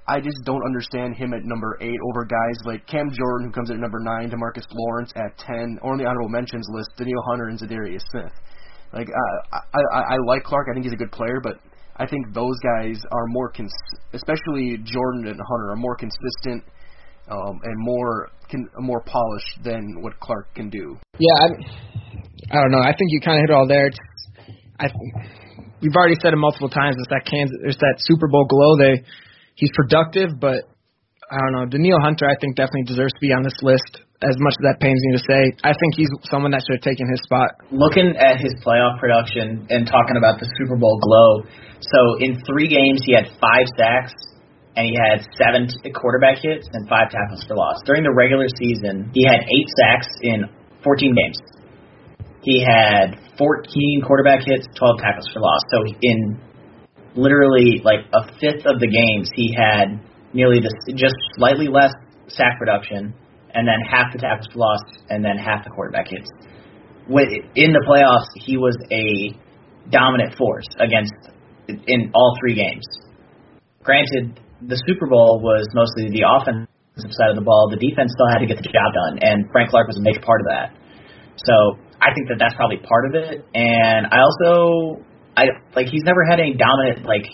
[0.08, 3.70] I just don't understand him at number eight over guys like Cam Jordan, who comes
[3.70, 7.24] in at number nine, Demarcus Lawrence at ten, or on the honorable mentions list, Danielle
[7.28, 8.32] Hunter and Za'Darius Smith.
[8.94, 10.68] Like uh, I, I I like Clark.
[10.72, 11.60] I think he's a good player, but
[11.98, 13.74] I think those guys are more cons-
[14.14, 16.64] especially Jordan and Hunter are more consistent
[17.30, 20.98] um, and more can, more polished than what Clark can do.
[21.20, 21.48] Yeah, I,
[22.52, 22.82] I don't know.
[22.82, 23.88] I think you kind of hit it all there.
[23.88, 24.00] It's,
[24.80, 24.88] I
[25.82, 26.96] we've already said it multiple times.
[26.98, 27.78] It's that Kansas.
[27.80, 28.78] That Super Bowl glow.
[28.78, 29.04] They
[29.56, 30.70] he's productive, but
[31.30, 31.66] I don't know.
[31.66, 34.82] Danielle Hunter, I think definitely deserves to be on this list as much as that
[34.82, 37.54] pains me to say, I think he's someone that should have taken his spot.
[37.70, 41.46] Looking at his playoff production and talking about the Super Bowl glow,
[41.78, 44.18] so in three games he had five sacks
[44.74, 47.78] and he had seven quarterback hits and five tackles for loss.
[47.86, 50.50] During the regular season, he had eight sacks in
[50.82, 51.38] 14 games.
[52.48, 55.60] He had 14 quarterback hits, 12 tackles for loss.
[55.70, 56.40] So in
[57.14, 60.00] literally like a fifth of the games, he had
[60.32, 61.92] nearly the, just slightly less
[62.30, 63.14] sack production
[63.54, 64.80] and then half the tackles for loss,
[65.10, 66.30] and then half the quarterback hits.
[67.56, 69.36] In the playoffs, he was a
[69.90, 71.12] dominant force against
[71.68, 72.86] in all three games.
[73.84, 77.68] Granted, the Super Bowl was mostly the offensive side of the ball.
[77.72, 80.22] The defense still had to get the job done, and Frank Clark was a major
[80.22, 80.76] part of that.
[81.38, 83.46] So I think that that's probably part of it.
[83.54, 85.02] And I also,
[85.36, 87.26] I like he's never had any dominant like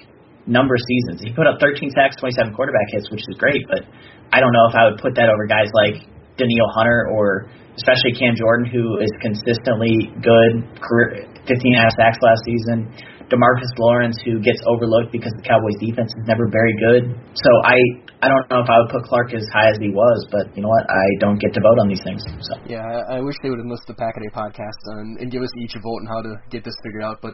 [0.47, 1.23] number seasons.
[1.23, 3.83] He put up 13 sacks, 27 quarterback hits, which is great, but
[4.31, 6.03] I don't know if I would put that over guys like
[6.35, 11.93] Danielle Hunter or especially Cam Jordan, who is consistently good, career 15 and a half
[11.97, 12.93] sacks last season.
[13.33, 17.17] Demarcus Lawrence, who gets overlooked because the Cowboys' defense is never very good.
[17.33, 17.81] So I
[18.21, 20.61] I don't know if I would put Clark as high as he was, but you
[20.61, 20.85] know what?
[20.85, 22.21] I don't get to vote on these things.
[22.45, 25.75] So yeah, I, wish they would enlist the Packaday podcast and, and give us each
[25.75, 27.19] a vote on how to get this figured out.
[27.19, 27.33] But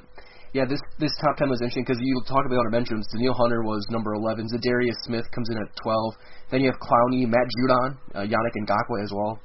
[0.56, 3.06] yeah, this this top ten was interesting because you talk about our mentions.
[3.14, 4.48] Danielle Hunter was number eleven.
[4.48, 6.16] Za'Darius Smith comes in at twelve.
[6.50, 9.38] Then you have Clowney, Matt Judon, uh, Yannick Ngakoue as well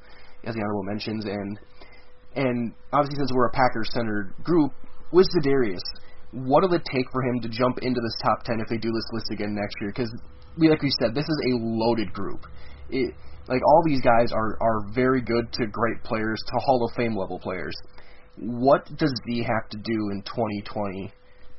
[0.45, 1.59] as the honorable mentions, and
[2.35, 4.71] and obviously since we're a Packers centered group,
[5.11, 5.85] with Za'Darius,
[6.43, 8.91] what will it take for him to jump into this top ten if they do
[8.91, 9.91] this list again next year?
[9.95, 10.11] Because
[10.57, 12.45] like we said, this is a loaded group.
[12.89, 13.15] It,
[13.47, 17.15] like all these guys are are very good to great players to Hall of Fame
[17.15, 17.75] level players
[18.37, 21.11] what does Z have to do in 2020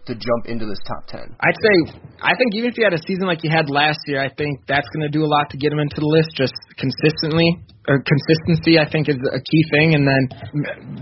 [0.06, 1.36] to jump into this top 10?
[1.40, 1.74] I'd say,
[2.22, 4.62] I think even if he had a season like he had last year, I think
[4.66, 7.62] that's going to do a lot to get him into the list just consistently.
[7.86, 9.94] Or consistency, I think, is a key thing.
[9.94, 10.22] And then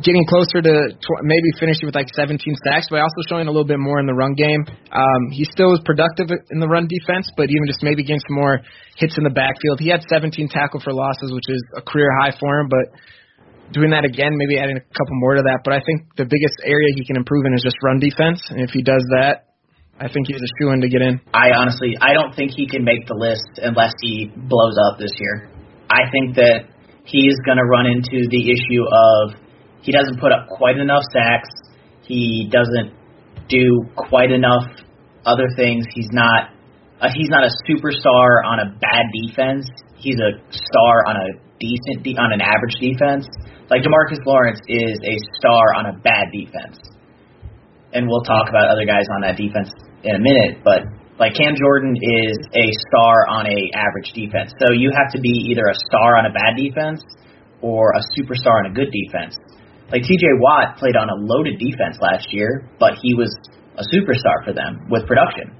[0.05, 3.65] getting closer to tw- maybe finishing with like 17 sacks, but also showing a little
[3.65, 4.69] bit more in the run game.
[4.93, 8.37] Um, he still was productive in the run defense, but even just maybe getting some
[8.37, 8.61] more
[9.01, 9.81] hits in the backfield.
[9.81, 12.93] He had 17 tackle for losses, which is a career high for him, but
[13.73, 15.61] doing that again, maybe adding a couple more to that.
[15.65, 18.41] But I think the biggest area he can improve in is just run defense.
[18.51, 19.55] And if he does that,
[19.99, 21.21] I think he's a shoe in to get in.
[21.33, 25.13] I honestly, I don't think he can make the list unless he blows up this
[25.19, 25.49] year.
[25.89, 26.67] I think that
[27.05, 29.39] he's going to run into the issue of
[29.83, 31.49] he doesn't put up quite enough sacks.
[32.03, 32.93] He doesn't
[33.49, 34.67] do quite enough
[35.25, 35.85] other things.
[35.95, 36.51] He's not
[37.01, 39.69] uh, he's not a superstar on a bad defense.
[39.97, 43.27] He's a star on a decent de- on an average defense.
[43.71, 46.79] Like Demarcus Lawrence is a star on a bad defense.
[47.93, 49.71] And we'll talk about other guys on that defense
[50.03, 50.83] in a minute, but
[51.19, 54.53] like Cam Jordan is a star on a average defense.
[54.59, 57.03] So you have to be either a star on a bad defense
[57.63, 59.39] or a superstar on a good defense.
[59.91, 63.31] Like TJ Watt played on a loaded defense last year, but he was
[63.79, 65.55] a superstar for them with production.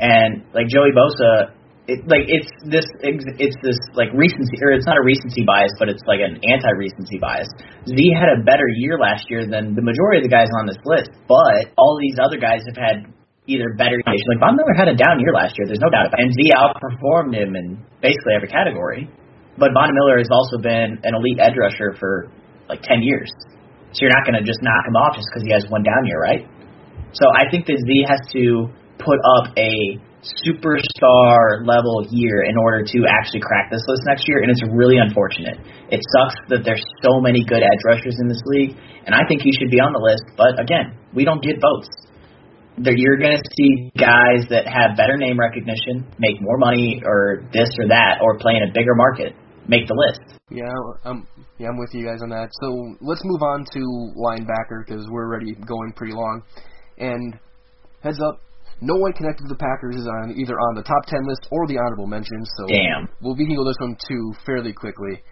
[0.00, 1.54] And like Joey Bosa,
[1.90, 5.90] it, like it's this it's this like recency or it's not a recency bias, but
[5.90, 7.50] it's like an anti-recency bias.
[7.90, 10.78] Z had a better year last year than the majority of the guys on this
[10.86, 13.10] list, but all these other guys have had
[13.50, 13.98] either better.
[14.06, 16.26] Like Von Miller had a down year last year, there's no doubt about it.
[16.26, 19.10] And Z outperformed him in basically every category.
[19.58, 22.30] But Von Miller has also been an elite edge rusher for
[22.68, 23.28] like 10 years.
[23.92, 26.06] So you're not going to just knock him off just because he has one down
[26.06, 26.46] year, right?
[27.12, 32.84] So I think that Z has to put up a superstar level year in order
[32.86, 35.58] to actually crack this list next year, and it's really unfortunate.
[35.90, 39.42] It sucks that there's so many good edge rushers in this league, and I think
[39.42, 40.22] he should be on the list.
[40.36, 41.90] But again, we don't get votes.
[42.78, 47.68] You're going to see guys that have better name recognition, make more money, or this
[47.78, 49.34] or that, or play in a bigger market,
[49.68, 50.40] make the list.
[50.50, 50.72] Yeah,
[51.04, 51.26] um,
[51.58, 52.48] yeah, I'm with you guys on that.
[52.62, 53.80] So let's move on to
[54.16, 56.42] linebacker because we're already going pretty long.
[56.98, 57.38] And
[58.02, 58.40] heads up,
[58.82, 61.66] no one connected to the Packers is on either on the top ten list or
[61.70, 62.50] the honorable mentions.
[62.58, 63.08] So Damn.
[63.22, 65.22] we'll we can go this one too fairly quickly.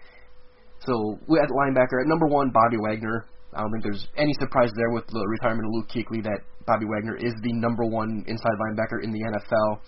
[0.87, 3.27] So we at linebacker at number one, Bobby Wagner.
[3.53, 6.85] I don't think there's any surprise there with the retirement of Luke Kuechly that Bobby
[6.87, 9.79] Wagner is the number one inside linebacker in the NFL.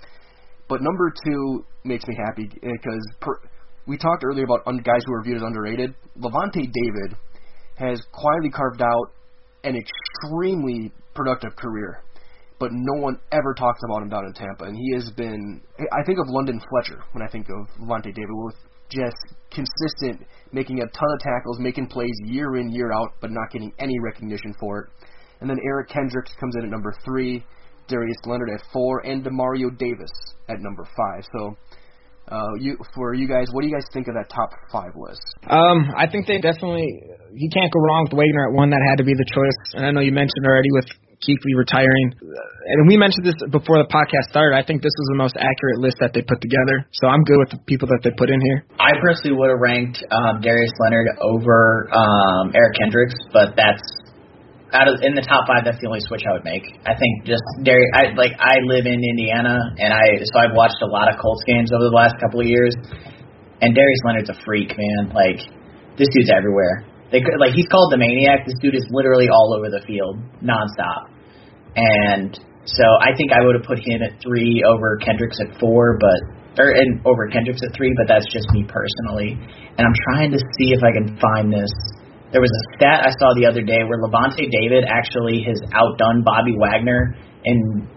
[0.67, 3.39] But number two makes me happy eh, because per,
[3.87, 5.95] we talked earlier about un, guys who are viewed as underrated.
[6.19, 7.17] Lavonte David
[7.77, 9.11] has quietly carved out
[9.63, 12.03] an extremely productive career,
[12.63, 14.63] but no one ever talks about him down in Tampa.
[14.63, 15.59] And he has been,
[15.91, 18.55] I think of London Fletcher when I think of Lavonte David, with
[18.87, 19.19] just
[19.51, 23.73] consistent, making a ton of tackles, making plays year in, year out, but not getting
[23.79, 24.89] any recognition for it.
[25.41, 27.43] And then Eric Kendricks comes in at number three,
[27.89, 30.11] Darius Leonard at four, and Demario Davis
[30.47, 31.25] at number five.
[31.35, 31.57] So,
[32.29, 35.19] uh, you for you guys, what do you guys think of that top five list?
[35.49, 36.87] Um, I think they definitely
[37.33, 38.69] you can't go wrong with Wagner at one.
[38.69, 39.75] That had to be the choice.
[39.75, 40.87] And I know you mentioned already with
[41.23, 44.55] Kuechly retiring, and we mentioned this before the podcast started.
[44.55, 46.83] I think this was the most accurate list that they put together.
[46.91, 48.67] So I'm good with the people that they put in here.
[48.75, 53.81] I personally would have ranked um, Darius Leonard over um, Eric Kendricks, but that's
[54.73, 55.63] out of in the top five.
[55.63, 56.65] That's the only switch I would make.
[56.83, 57.93] I think just Darius.
[57.93, 61.45] I like I live in Indiana, and I so I've watched a lot of Colts
[61.45, 62.73] games over the last couple of years,
[63.61, 65.13] and Darius Leonard's a freak, man.
[65.13, 65.39] Like
[65.95, 66.89] this dude's everywhere.
[67.13, 68.49] They like he's called the maniac.
[68.49, 71.12] This dude is literally all over the field, nonstop.
[71.75, 75.97] And so I think I would have put him at three over Kendricks at four,
[75.99, 79.33] but or and over Kendricks at three, but that's just me personally.
[79.77, 81.71] And I'm trying to see if I can find this.
[82.31, 86.23] There was a stat I saw the other day where Lavonte David actually has outdone
[86.23, 87.13] Bobby Wagner
[87.45, 87.87] in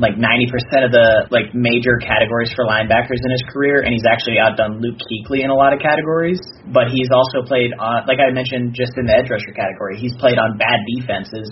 [0.00, 4.40] like 90% of the like major categories for linebackers in his career, and he's actually
[4.40, 6.40] outdone Luke Kuechly in a lot of categories.
[6.72, 10.16] But he's also played on, like I mentioned, just in the edge rusher category, he's
[10.16, 11.48] played on bad defenses,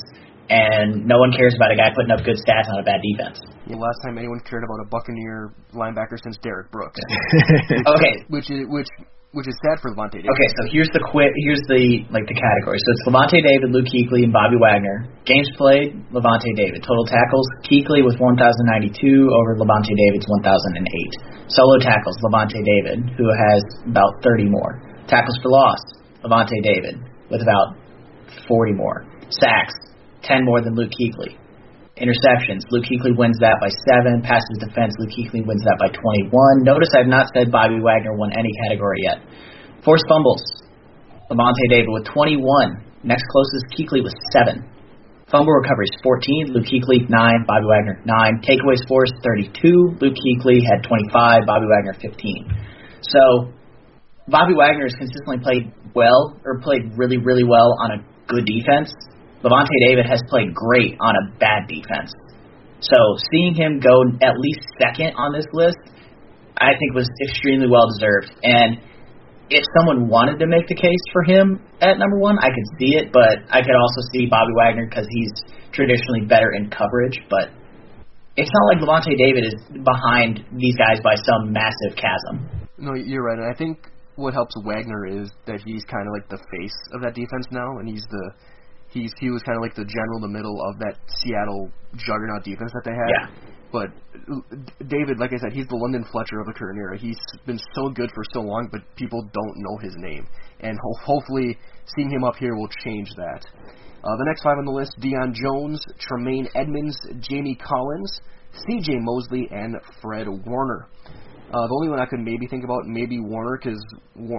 [0.48, 3.40] and no one cares about a guy putting up good stats on a bad defense.
[3.68, 7.00] The last time anyone cared about a Buccaneer linebacker since Derrick Brooks.
[7.86, 8.88] okay, which is which
[9.36, 10.32] which is sad for Lavonte David.
[10.32, 11.28] Okay, so here's the quit.
[11.44, 12.80] Here's the like the category.
[12.80, 15.04] So it's Lavonte David, Luke Kuechly, and Bobby Wagner.
[15.28, 16.80] Games played, Lavonte David.
[16.80, 21.52] Total tackles, Kuechly with 1,092 over Lavonte David's 1,008.
[21.52, 24.80] Solo tackles, Lavonte David, who has about 30 more.
[25.12, 25.80] Tackles for loss,
[26.24, 26.96] Lavonte David
[27.28, 27.76] with about
[28.48, 29.04] 40 more.
[29.28, 29.76] Sacks,
[30.28, 31.34] 10 more than Luke Kuechly.
[31.98, 34.22] Interceptions, Luke Kuechly wins that by 7.
[34.22, 36.62] Passes defense, Luke Kuechly wins that by 21.
[36.62, 39.18] Notice I've not said Bobby Wagner won any category yet.
[39.82, 40.44] Forced fumbles,
[41.30, 42.84] Lavonte David with 21.
[43.02, 44.62] Next closest, Kuechly with 7.
[45.30, 46.54] Fumble recoveries, 14.
[46.54, 47.44] Luke Kuechly, 9.
[47.46, 48.42] Bobby Wagner, 9.
[48.46, 49.98] Takeaways forced, 32.
[50.00, 51.42] Luke Kuechly had 25.
[51.46, 52.46] Bobby Wagner, 15.
[53.02, 53.52] So,
[54.28, 58.92] Bobby Wagner has consistently played well, or played really, really well on a good defense.
[59.42, 62.12] Lavonte David has played great on a bad defense.
[62.80, 62.96] So
[63.30, 65.78] seeing him go at least second on this list,
[66.58, 68.34] I think was extremely well deserved.
[68.42, 68.78] And
[69.50, 72.96] if someone wanted to make the case for him at number one, I could see
[72.96, 75.32] it, but I could also see Bobby Wagner because he's
[75.72, 77.18] traditionally better in coverage.
[77.30, 77.50] But
[78.36, 82.68] it's not like Lavonte David is behind these guys by some massive chasm.
[82.76, 83.38] No, you're right.
[83.38, 83.78] And I think
[84.16, 87.78] what helps Wagner is that he's kind of like the face of that defense now,
[87.78, 88.30] and he's the
[88.90, 92.44] he's he was kind of like the general in the middle of that Seattle juggernaut
[92.44, 93.08] defense that they had.
[93.08, 93.26] Yeah.
[93.70, 93.88] But
[94.88, 96.96] David, like I said, he's the London Fletcher of the current era.
[96.98, 100.26] He's been so good for so long, but people don't know his name.
[100.60, 101.58] And ho- hopefully,
[101.96, 103.44] seeing him up here will change that.
[104.04, 108.20] Uh, the next five on the list Deion Jones, Tremaine Edmunds, Jamie Collins,
[108.52, 108.94] C.J.
[109.00, 110.88] Mosley, and Fred Warner.
[111.48, 113.80] Uh, the only one I could maybe think about, maybe Warner, because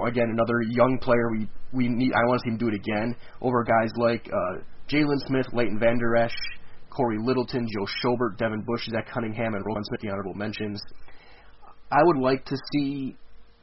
[0.06, 1.32] again, another young player.
[1.32, 2.14] We we need.
[2.14, 5.80] I want to see him do it again over guys like uh, Jaylon Smith, Leighton
[5.80, 6.36] Vander Esch,
[6.90, 10.82] Cory Littleton, Joe Schobert, Devin Bush, Zach Cunningham, and Roquan Smith, the honorable mentions.
[11.92, 13.16] I would like to see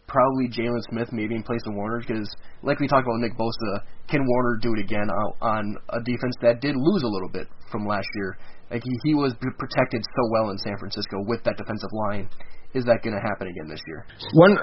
[0.08, 2.28] probably Jaylon Smith maybe in place of Warner because,
[2.62, 5.08] like we talked about Nick Bosa, can Warner do it again
[5.40, 8.38] on a defense that did lose a little bit from last year?
[8.70, 12.28] Like he, he was protected so well in San Francisco with that defensive line.
[12.74, 14.04] Is that going to happen again this year?
[14.34, 14.54] One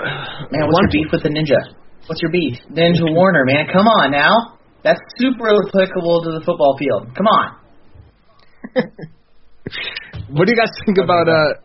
[0.51, 1.73] man, what's one, your beef with the Ninja?
[2.05, 3.45] What's your beef, Ninja Warner?
[3.47, 4.59] Man, come on now.
[4.83, 7.15] That's super applicable to the football field.
[7.15, 7.47] Come on.
[10.35, 11.59] what do you guys think about uh?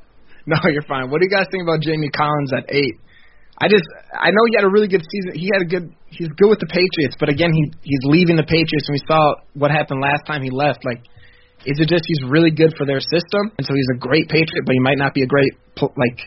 [0.49, 1.11] No, you're fine.
[1.11, 2.97] What do you guys think about Jamie Collins at eight?
[3.61, 3.85] I just
[4.15, 5.37] I know he had a really good season.
[5.37, 8.49] He had a good he's good with the Patriots, but again he he's leaving the
[8.49, 10.87] Patriots and we saw what happened last time he left.
[10.87, 11.05] Like
[11.67, 14.65] is it just he's really good for their system and so he's a great Patriot,
[14.65, 15.53] but he might not be a great
[15.97, 16.19] like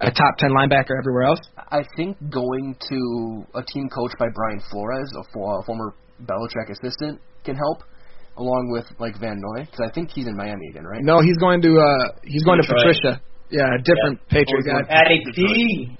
[0.00, 1.40] a top 10 linebacker everywhere else?
[1.56, 6.70] I think going to a team coached by Brian Flores, a for, a former Belichick
[6.70, 7.82] assistant, can help
[8.36, 9.64] along with like Van Noy?
[9.64, 11.02] Because I think he's in Miami again, right?
[11.02, 12.78] No, he's going to uh he's going Detroit.
[12.78, 13.22] to Patricia.
[13.50, 14.46] Yeah, a different yep.
[14.46, 14.80] Patriot guy.
[14.88, 15.96] Addy P.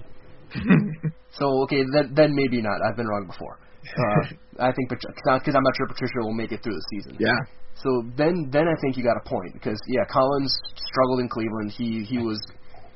[1.39, 2.81] so okay, then then maybe not.
[2.87, 3.59] I've been wrong before.
[3.85, 4.27] Uh,
[4.69, 5.11] I think because
[5.55, 7.17] I'm not sure Patricia will make it through the season.
[7.19, 7.35] Yeah.
[7.83, 11.73] So then then I think you got a point because yeah, Collins struggled in Cleveland.
[11.73, 12.41] He he was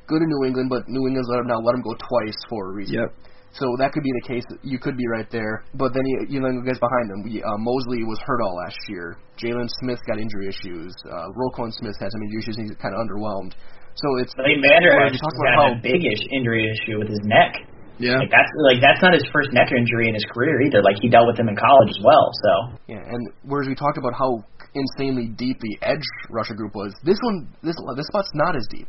[0.06, 2.70] good in New England, but New England's let him now let him go twice for
[2.70, 2.94] a reason.
[2.94, 3.10] Yep.
[3.52, 4.44] So that could be the case.
[4.62, 5.64] You could be right there.
[5.74, 7.24] But then you, you know, guys behind them.
[7.24, 9.16] We, uh, Mosley was hurt all last year.
[9.40, 10.94] Jaylon Smith got injury issues.
[11.04, 12.56] Uh, Roquan Smith had some injury issues.
[12.58, 13.56] And he's kind of underwhelmed.
[13.96, 14.32] So it's.
[14.38, 15.98] I mean, Vander Esch got a big
[16.30, 17.56] injury issue with his neck.
[17.98, 18.18] Yeah.
[18.18, 20.82] Like that's like that's not his first neck injury in his career either.
[20.82, 22.30] Like he dealt with them in college as well.
[22.32, 22.52] So.
[22.86, 24.44] Yeah, and whereas we talked about how
[24.74, 28.88] insanely deep the edge rusher group was, this one, this this spot's not as deep.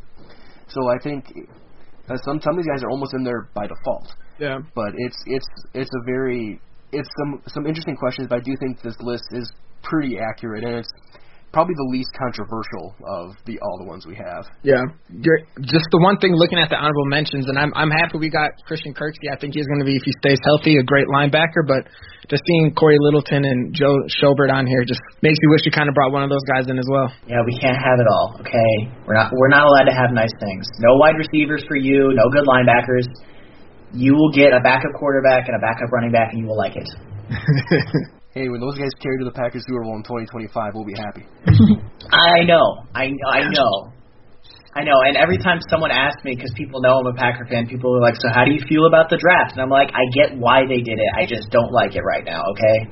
[0.68, 1.26] So I think
[2.08, 4.14] uh, some some of these guys are almost in there by default.
[4.38, 4.58] Yeah.
[4.74, 6.60] But it's it's it's a very
[6.92, 9.52] it's some some interesting questions, but I do think this list is
[9.82, 10.92] pretty accurate and it's
[11.52, 14.46] probably the least controversial of the all the ones we have.
[14.62, 18.18] Yeah, You're, just the one thing looking at the honorable mentions, and I'm I'm happy
[18.18, 19.26] we got Christian Kirksey.
[19.30, 21.66] I think he's going to be, if he stays healthy, a great linebacker.
[21.66, 21.90] But
[22.30, 25.90] just seeing Cory Littleton and Joe Schobert on here just makes me wish we kind
[25.90, 27.10] of brought one of those guys in as well.
[27.26, 28.38] Yeah, we can't have it all.
[28.46, 28.72] Okay,
[29.06, 30.64] we're not we're not allowed to have nice things.
[30.78, 32.14] No wide receivers for you.
[32.14, 33.10] No good linebackers.
[33.90, 36.78] You will get a backup quarterback and a backup running back, and you will like
[36.78, 36.86] it.
[38.32, 41.26] hey, when those guys carry to the Packers Super Bowl in 2025, we'll be happy.
[42.10, 43.92] I know, I I know,
[44.74, 44.98] I know.
[45.06, 48.00] And every time someone asks me, because people know I'm a Packer fan, people are
[48.00, 50.62] like, "So how do you feel about the draft?" And I'm like, I get why
[50.66, 51.10] they did it.
[51.16, 52.44] I just don't like it right now.
[52.54, 52.90] Okay.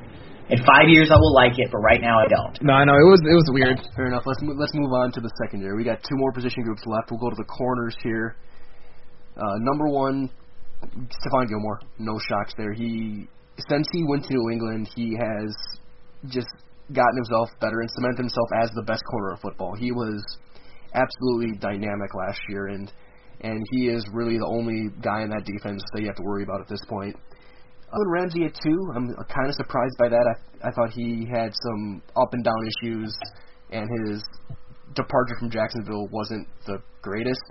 [0.50, 2.56] In five years, I will like it, but right now, I don't.
[2.62, 3.78] No, I know it was it was weird.
[3.94, 4.24] Fair enough.
[4.24, 5.76] Let's let's move on to the secondary.
[5.76, 7.10] We got two more position groups left.
[7.10, 8.36] We'll go to the corners here.
[9.36, 10.30] Uh, number one,
[10.82, 11.80] Stephon Gilmore.
[11.98, 12.72] No shocks there.
[12.72, 13.28] He
[13.68, 15.54] since he went to New England, he has
[16.26, 16.48] just
[16.92, 19.74] gotten himself better and cemented himself as the best corner of football.
[19.74, 20.22] He was
[20.94, 22.90] absolutely dynamic last year, and
[23.40, 26.42] and he is really the only guy in that defense that you have to worry
[26.42, 27.14] about at this point.
[27.92, 30.26] Jalen Ramsey at two, I'm kind of surprised by that.
[30.62, 33.16] I I thought he had some up and down issues,
[33.70, 34.22] and his
[34.94, 37.42] departure from Jacksonville wasn't the greatest.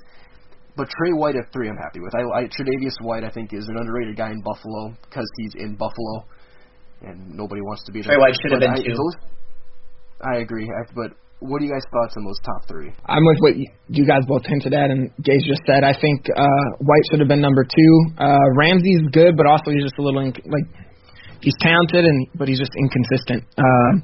[0.78, 2.14] But Tre White at three, I'm happy with.
[2.14, 5.76] I, I Tre'Davious White, I think, is an underrated guy in Buffalo because he's in
[5.76, 6.30] Buffalo,
[7.02, 8.04] and nobody wants to be.
[8.04, 8.94] Tre White should have been I, two.
[8.94, 9.18] Those,
[10.22, 12.94] I agree, I, but what are you guys' thoughts on those top three?
[13.06, 15.84] I'm with what you guys both hinted at and Gage just said.
[15.84, 17.94] I think uh, White should have been number two.
[18.18, 20.66] Uh, Ramsey's good, but also he's just a little inc- like
[21.42, 23.46] he's talented and but he's just inconsistent.
[23.58, 24.04] Um,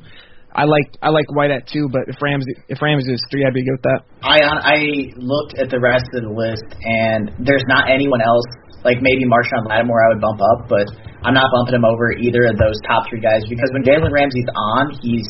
[0.54, 3.54] I like I like White at two, but if Ramsey if Ramsey is three, I'd
[3.54, 4.02] be good with that.
[4.22, 4.80] I I
[5.18, 8.46] looked at the rest of the list, and there's not anyone else.
[8.86, 10.86] Like maybe Marshon Lattimore, I would bump up, but
[11.24, 14.50] I'm not bumping him over either of those top three guys because when Jalen Ramsey's
[14.54, 15.26] on, he's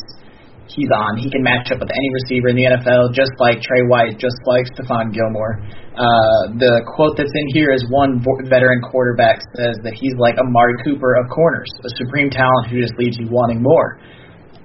[0.68, 1.16] he's on.
[1.16, 4.36] He can match up with any receiver in the NFL, just like Tre White, just
[4.44, 5.62] like Stephon Gilmore.
[5.94, 8.20] Uh, the quote that's in here is one
[8.50, 12.82] veteran quarterback says that he's like a Amari Cooper of corners, a supreme talent who
[12.82, 14.02] just leaves you wanting more.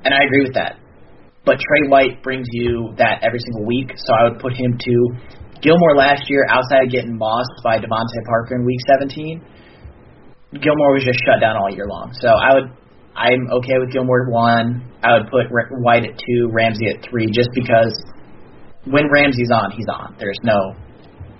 [0.04, 0.78] And I agree with that.
[1.46, 4.96] But Tre White brings you that every single week, so I would put him to
[5.62, 9.42] Gilmore last year, outside of getting mossed by DeVante Parker in Week 17.
[10.62, 12.12] Gilmore was just shut down all year long.
[12.14, 12.72] So I would
[13.16, 14.90] I'm okay with Gilmore at one.
[15.04, 15.52] I would put
[15.84, 17.92] White at two, Ramsey at three, just because
[18.86, 20.16] when Ramsey's on, he's on.
[20.18, 20.74] There's no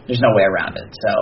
[0.08, 0.90] there's no way around it.
[0.92, 1.14] So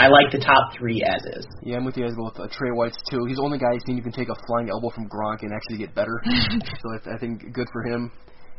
[0.00, 1.46] I like the top three as is.
[1.62, 2.32] Yeah, I'm with you as well.
[2.34, 3.20] Uh, Tre White's too.
[3.28, 5.52] He's the only guy I've seen who can take a flying elbow from Gronk and
[5.52, 6.16] actually get better.
[6.24, 8.10] so I, I think good for him.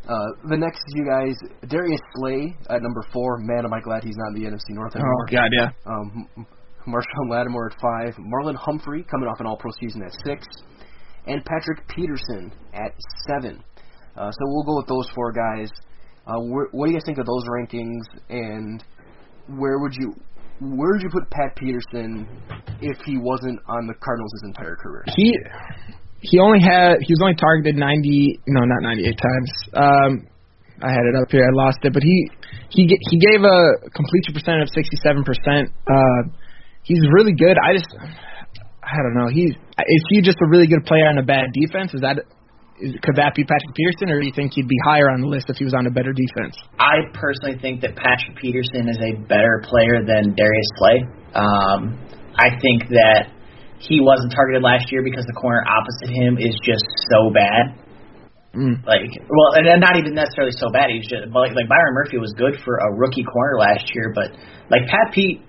[0.07, 1.33] Uh, the next you guys,
[1.67, 3.37] Darius Slay at number four.
[3.39, 5.13] Man, am I glad he's not in the NFC North anymore.
[5.13, 5.69] Oh God, yeah.
[5.85, 6.27] Um,
[6.87, 8.15] Marshon Lattimore at five.
[8.21, 10.45] Marlon Humphrey coming off an All-Pro season at six
[11.27, 12.93] and Patrick Peterson at
[13.27, 13.63] seven.
[14.15, 15.69] Uh, so we'll go with those four guys.
[16.27, 18.01] Uh, where, what do you guys think of those rankings?
[18.29, 18.83] And
[19.47, 20.13] where would you
[20.62, 22.30] where would you put Pat Peterson
[22.82, 25.03] if he wasn't on the Cardinals his entire career?
[25.18, 25.34] He
[26.22, 29.49] he only had he was only targeted ninety no not ninety eight times.
[29.74, 30.12] Um,
[30.82, 31.41] I had it up here.
[31.41, 32.30] I lost it, but he
[32.70, 35.74] he he gave a completion percentage of sixty seven percent.
[35.89, 36.30] Uh,
[36.84, 37.57] he's really good.
[37.57, 37.89] I just
[38.86, 39.34] I don't know.
[39.34, 41.93] He's is he just a really good player on a bad defense?
[41.93, 42.22] Is that
[43.01, 45.49] could that be Patrick Peterson, or do you think he'd be higher on the list
[45.49, 46.57] if he was on a better defense?
[46.79, 50.97] I personally think that Patrick Peterson is a better player than Darius Slay.
[51.38, 52.01] Um,
[52.36, 53.29] I think that
[53.77, 57.77] he wasn't targeted last year because the corner opposite him is just so bad.
[58.51, 58.84] Mm.
[58.84, 60.91] Like, well, and not even necessarily so bad.
[60.91, 64.36] He's just like like Byron Murphy was good for a rookie corner last year, but
[64.67, 65.39] like Pat Pete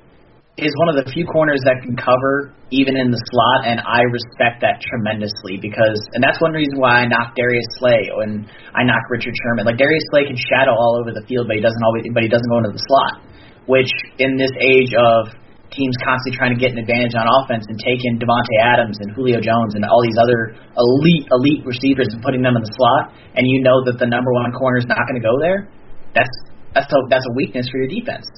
[0.61, 4.05] is one of the few corners that can cover even in the slot, and I
[4.05, 8.45] respect that tremendously because, and that's one reason why I knock Darius Slay and
[8.77, 9.65] I knock Richard Sherman.
[9.65, 12.29] Like Darius Slay can shadow all over the field, but he doesn't always, but he
[12.29, 13.25] doesn't go into the slot.
[13.65, 13.89] Which
[14.21, 15.33] in this age of
[15.73, 19.41] teams constantly trying to get an advantage on offense and taking Davante Adams and Julio
[19.41, 23.49] Jones and all these other elite elite receivers and putting them in the slot, and
[23.49, 25.73] you know that the number one corner is not going to go there,
[26.13, 26.33] that's
[26.77, 28.29] that's a, that's a weakness for your defense.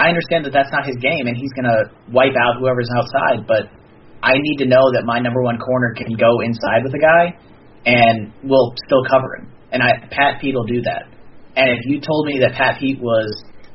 [0.00, 3.44] I understand that that's not his game, and he's going to wipe out whoever's outside.
[3.44, 3.68] But
[4.24, 7.36] I need to know that my number one corner can go inside with a guy,
[7.84, 9.52] and will still cover him.
[9.72, 11.04] And I, Pat Pete will do that.
[11.56, 13.28] And if you told me that Pat Pete was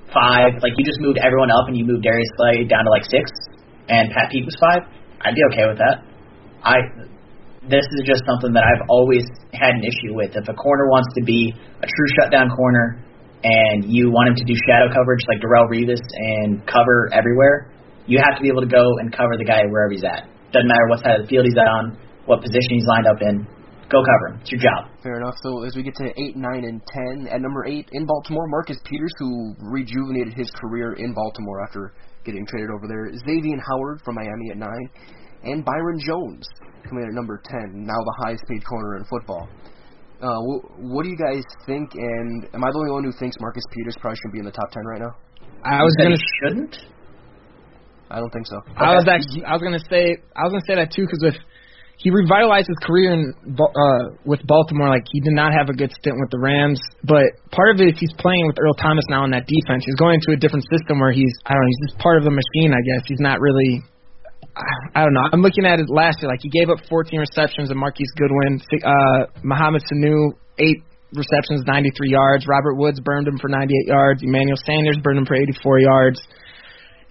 [0.09, 3.05] five, like you just moved everyone up and you moved Darius Slay down to like
[3.05, 3.29] six,
[3.87, 4.81] and Pat Pete was five,
[5.21, 6.01] I'd be okay with that.
[6.65, 6.81] I
[7.69, 10.37] this is just something that I've always had an issue with.
[10.37, 11.49] If a corner wants to be
[11.81, 13.01] a true shutdown corner,
[13.45, 17.69] and you want him to do shadow coverage like Darrelle Revis and cover everywhere,
[18.09, 20.25] you have to be able to go and cover the guy wherever he's at.
[20.49, 21.93] Doesn't matter what side of the field he's on,
[22.25, 23.45] what position he's lined up in.
[23.85, 24.41] Go cover him.
[24.41, 24.89] It's your job.
[25.03, 25.37] Fair enough.
[25.45, 28.77] So as we get to eight, nine, and ten, at number eight in Baltimore, Marcus
[28.83, 31.93] Peters, who rejuvenated his career in Baltimore after
[32.25, 33.13] getting traded over there.
[33.13, 34.89] Xavien Howard from Miami at nine,
[35.43, 36.47] and Byron Jones
[36.89, 39.47] coming in at number ten, now the highest paid corner in football.
[40.25, 40.41] Uh,
[40.81, 41.93] what do you guys think?
[41.93, 44.57] And am I the only one who thinks Marcus Peters probably shouldn't be in the
[44.57, 45.13] top ten right now?
[45.61, 46.75] I was gonna shouldn't.
[48.09, 48.57] I don't think so.
[48.73, 51.37] I was actually I was gonna say I was gonna say that too because with
[51.97, 54.89] he revitalized his career in uh, with Baltimore.
[54.89, 57.93] Like he did not have a good stint with the Rams, but part of it
[57.93, 59.85] is he's playing with Earl Thomas now in that defense.
[59.85, 62.25] He's going into a different system where he's I don't know he's just part of
[62.25, 62.73] the machine.
[62.73, 63.85] I guess he's not really
[64.95, 65.27] I don't know.
[65.33, 66.31] I'm looking at it last year.
[66.31, 72.09] Like he gave up 14 receptions and Marquise Goodwin, uh, Mohamed Sanu eight receptions, 93
[72.09, 72.47] yards.
[72.47, 74.23] Robert Woods burned him for 98 yards.
[74.23, 76.19] Emmanuel Sanders burned him for 84 yards.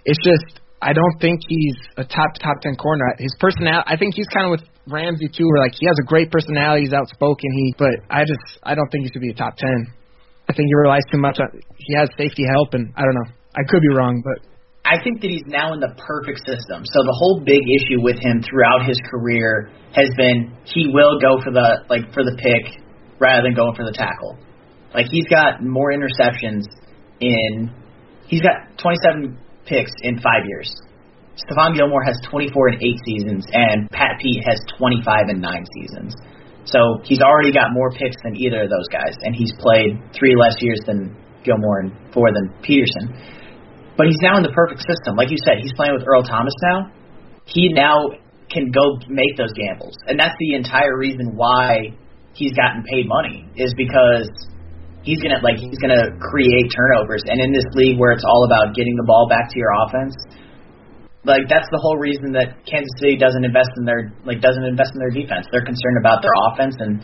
[0.04, 3.04] It's just I don't think he's a top top 10 corner.
[3.18, 6.06] His personality, I think he's kind of with Ramsey too, where like he has a
[6.06, 6.84] great personality.
[6.84, 7.48] He's outspoken.
[7.52, 9.68] He, but I just I don't think he should be a top 10.
[10.48, 11.48] I think he relies too much on.
[11.76, 13.32] He has safety help, and I don't know.
[13.56, 14.44] I could be wrong, but
[14.84, 16.84] I think that he's now in the perfect system.
[16.84, 21.40] So the whole big issue with him throughout his career has been he will go
[21.40, 22.84] for the like for the pick
[23.16, 24.36] rather than going for the tackle.
[24.92, 26.68] Like he's got more interceptions
[27.20, 27.72] in
[28.28, 30.68] he's got 27 picks in 5 years.
[31.40, 36.14] Stephon Gilmore has 24 in 8 seasons and Pat Pete has 25 in 9 seasons.
[36.68, 40.36] So he's already got more picks than either of those guys and he's played 3
[40.36, 43.16] less years than Gilmore and 4 than Peterson.
[43.96, 45.14] But he's now in the perfect system.
[45.14, 46.90] Like you said, he's playing with Earl Thomas now.
[47.46, 48.10] He now
[48.50, 49.94] can go make those gambles.
[50.06, 51.94] And that's the entire reason why
[52.34, 54.30] he's gotten paid money is because
[55.06, 57.22] he's gonna like he's gonna create turnovers.
[57.26, 60.14] And in this league where it's all about getting the ball back to your offense,
[61.24, 64.92] like that's the whole reason that Kansas City doesn't invest in their like doesn't invest
[64.94, 65.46] in their defense.
[65.54, 67.00] They're concerned about their offense and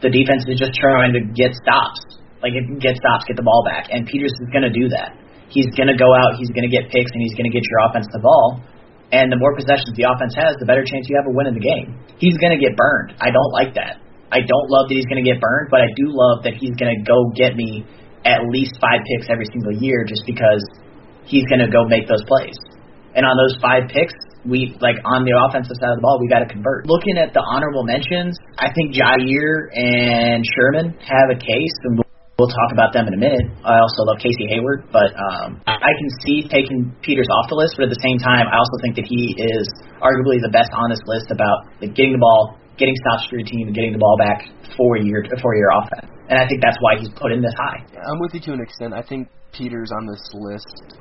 [0.00, 1.98] the defense is just trying to get stops,
[2.38, 5.10] like get stops, get the ball back, and Peters is to do that.
[5.48, 7.64] He's going to go out, he's going to get picks, and he's going to get
[7.64, 8.60] your offense the ball.
[9.08, 11.64] And the more possessions the offense has, the better chance you have of winning the
[11.64, 11.96] game.
[12.20, 13.16] He's going to get burned.
[13.16, 14.04] I don't like that.
[14.28, 16.76] I don't love that he's going to get burned, but I do love that he's
[16.76, 17.88] going to go get me
[18.28, 20.60] at least five picks every single year just because
[21.24, 22.60] he's going to go make those plays.
[23.16, 24.12] And on those five picks,
[24.44, 26.84] we like on the offensive side of the ball, we got to convert.
[26.86, 31.98] Looking at the honorable mentions, I think Jaire and Sherman have a case, and
[32.38, 33.50] we'll talk about them in a minute.
[33.66, 37.74] I also love Casey Hayward, but um, I can see taking Peters off the list.
[37.74, 39.66] But at the same time, I also think that he is
[39.98, 43.66] arguably the best on this list about getting the ball, getting stops for your team,
[43.66, 44.46] and getting the ball back
[44.78, 46.06] for your for your offense.
[46.30, 47.82] And I think that's why he's put in this high.
[47.90, 48.94] I'm with you to an extent.
[48.94, 50.94] I think Peters on this list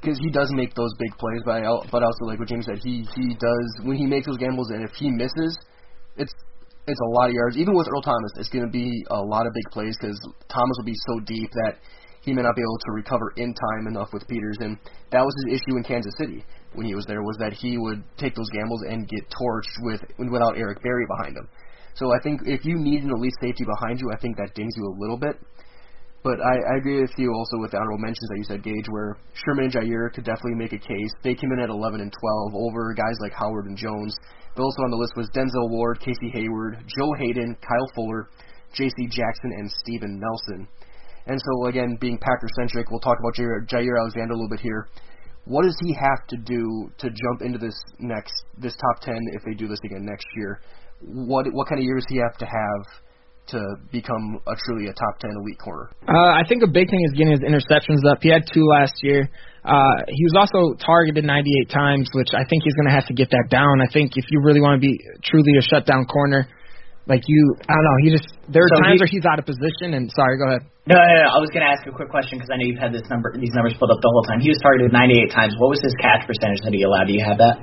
[0.00, 2.80] because he does make those big plays, but I, but also like what James said,
[2.80, 5.60] he he does when he makes those gambles, and if he misses,
[6.16, 6.32] it's
[6.86, 7.56] it's a lot of yards.
[7.56, 10.18] Even with Earl Thomas, it's going to be a lot of big plays because
[10.48, 11.76] Thomas will be so deep that
[12.20, 14.78] he may not be able to recover in time enough with Peters, and
[15.12, 18.02] that was his issue in Kansas City when he was there was that he would
[18.16, 21.48] take those gambles and get torched with without Eric Berry behind him.
[21.94, 24.74] So I think if you need an elite safety behind you, I think that dings
[24.76, 25.36] you a little bit.
[26.24, 28.88] But I, I agree with you also with the honorable mentions that you said, Gage,
[28.88, 31.12] where Sherman and Jaire could definitely make a case.
[31.22, 34.16] They came in at 11 and 12 over guys like Howard and Jones.
[34.56, 38.30] But also on the list was Denzel Ward, Casey Hayward, Joe Haden, Kyle Fuller,
[38.72, 39.06] J.C.
[39.08, 40.66] Jackson, and Steven Nelson.
[41.26, 44.60] And so again, being Packer centric, we'll talk about Jair, Jaire Alexander a little bit
[44.60, 44.88] here.
[45.44, 49.42] What does he have to do to jump into this next this top ten if
[49.44, 50.60] they do this again next year?
[51.02, 53.03] What what kind of years does he have to have
[53.48, 53.58] to
[53.92, 55.90] become a truly a top ten elite corner?
[56.08, 58.18] Uh, I think a big thing is getting his interceptions up.
[58.22, 59.28] He had two last year.
[59.64, 63.14] Uh, he was also targeted 98 times, which I think he's going to have to
[63.16, 63.80] get that down.
[63.80, 64.92] I think if you really want to be
[65.24, 66.44] truly a shutdown corner,
[67.08, 69.38] like you, I don't know, he just there are So times he- where he's out
[69.40, 69.96] of position.
[69.96, 70.68] And sorry, go ahead.
[70.84, 71.28] No, no, no.
[71.32, 73.32] I was going to ask a quick question because I know you've had this number,
[73.40, 74.40] these numbers pulled up the whole time.
[74.44, 75.56] He was targeted 98 times.
[75.56, 77.08] What was his catch percentage that he allowed?
[77.08, 77.56] Do you have that?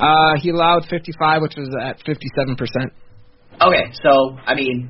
[0.00, 2.92] Uh, he allowed 55, which was at 57 percent.
[3.60, 4.88] Okay, so I mean,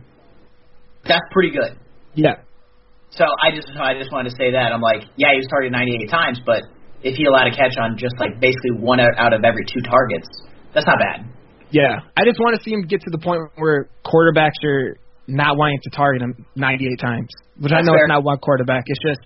[1.08, 1.78] that's pretty good.
[2.14, 2.42] Yeah.
[3.10, 5.72] So I just, I just wanted to say that I'm like, yeah, he was targeted
[5.72, 6.62] 98 times, but
[7.02, 10.28] if he allowed a catch on just like basically one out, of every two targets,
[10.74, 11.24] that's not bad.
[11.70, 15.56] Yeah, I just want to see him get to the point where quarterbacks are not
[15.56, 18.06] wanting to target him 98 times, which I know fair.
[18.06, 18.84] it's not one quarterback.
[18.86, 19.20] It's just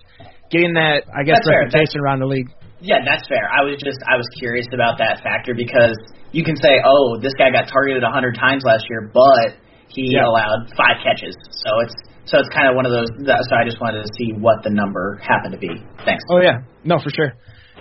[0.49, 2.49] getting that, I guess, That's reputation around the league.
[2.81, 3.45] Yeah, that's fair.
[3.45, 5.93] I was just I was curious about that factor because
[6.31, 9.53] you can say, oh, this guy got targeted 100 times last year, but
[9.93, 10.25] he Yeah.
[10.27, 11.35] allowed five catches.
[11.51, 13.09] So it's so it's kind of one of those.
[13.25, 15.73] So I just wanted to see what the number happened to be.
[16.05, 16.23] Thanks.
[16.31, 17.33] Oh yeah, no, for sure.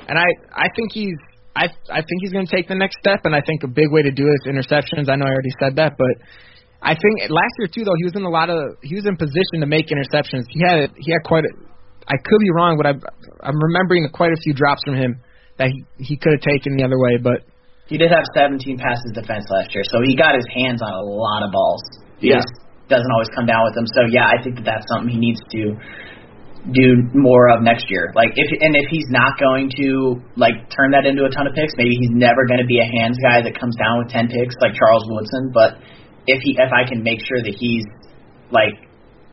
[0.08, 1.14] And I, I think he's,
[1.54, 3.20] I, I think he's going to take the next step.
[3.24, 5.06] And I think a big way to do it is interceptions.
[5.06, 6.14] I know I already said that, but
[6.82, 9.14] I think last year too, though, he was in a lot of, he was in
[9.16, 10.48] position to make interceptions.
[10.50, 11.52] He had, he had quite a.
[12.08, 12.94] I could be wrong, but I,
[13.46, 15.20] I'm remembering quite a few drops from him
[15.58, 17.18] that he, he could have taken the other way.
[17.22, 17.44] But
[17.86, 21.04] He did have 17 passes defense last year, so he got his hands on a
[21.04, 21.84] lot of balls.
[22.20, 22.40] He Yeah.
[22.44, 22.52] just
[22.88, 23.86] doesn't always come down with them.
[23.96, 25.74] So yeah, I think that that's something he needs to
[26.76, 28.12] do more of next year.
[28.14, 31.54] Like if and if he's not going to like turn that into a ton of
[31.56, 34.28] picks, maybe he's never going to be a hands guy that comes down with 10
[34.28, 35.50] picks like Charles Woodson.
[35.56, 35.80] But
[36.28, 37.86] if he if I can make sure that he's
[38.52, 38.76] like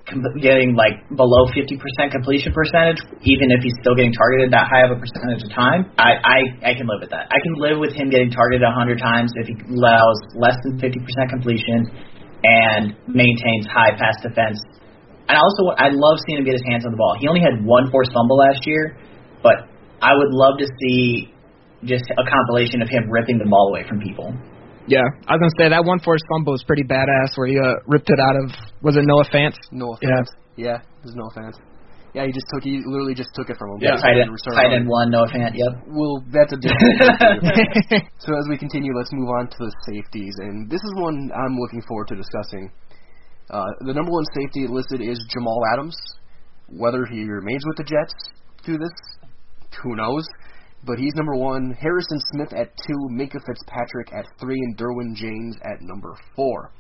[0.08, 1.76] com- getting like below 50%
[2.16, 5.92] completion percentage, even if he's still getting targeted that high of a percentage of time,
[6.00, 7.28] I, I, I can live with that.
[7.28, 10.96] I can live with him getting targeted 100 times if he allows less than 50%
[11.28, 11.92] completion
[12.44, 14.60] and maintains high pass defense.
[15.28, 17.16] And also, I love seeing him get his hands on the ball.
[17.20, 18.96] He only had one forced fumble last year,
[19.44, 19.68] but
[20.02, 21.34] I would love to see
[21.84, 24.34] just a compilation of him ripping the ball away from people.
[24.88, 27.76] yeah, I was gonna say that one forced fumble was pretty badass, where he uh,
[27.88, 29.54] ripped it out of was it Noah Fant?
[29.72, 30.10] No Yeah.
[30.16, 30.30] offense.
[30.56, 31.58] Yeah, there's no offense.
[32.18, 32.66] Yeah, he just took.
[32.66, 33.86] He literally just took it from him.
[33.86, 34.02] Yeah.
[34.02, 35.54] tight end, Return tight on- end one, no fan.
[35.54, 35.86] Yep.
[35.94, 38.10] Well, that's a different.
[38.18, 41.54] so as we continue, let's move on to the safeties, and this is one I'm
[41.62, 42.74] looking forward to discussing.
[43.54, 45.96] Uh, the number one safety listed is Jamal Adams.
[46.74, 48.14] Whether he remains with the Jets
[48.66, 48.98] through this,
[49.84, 50.26] who knows?
[50.84, 51.78] But he's number one.
[51.80, 56.72] Harrison Smith at two, Minkah Fitzpatrick at three, and Derwin James at number four.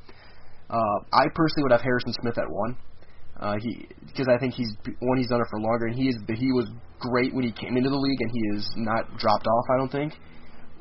[0.69, 2.75] Uh, I personally would have Harrison Smith at one.
[3.39, 6.17] Uh, he because I think he's one he's done it for longer, and he is
[6.27, 6.69] he was
[6.99, 9.65] great when he came into the league, and he is not dropped off.
[9.73, 10.13] I don't think.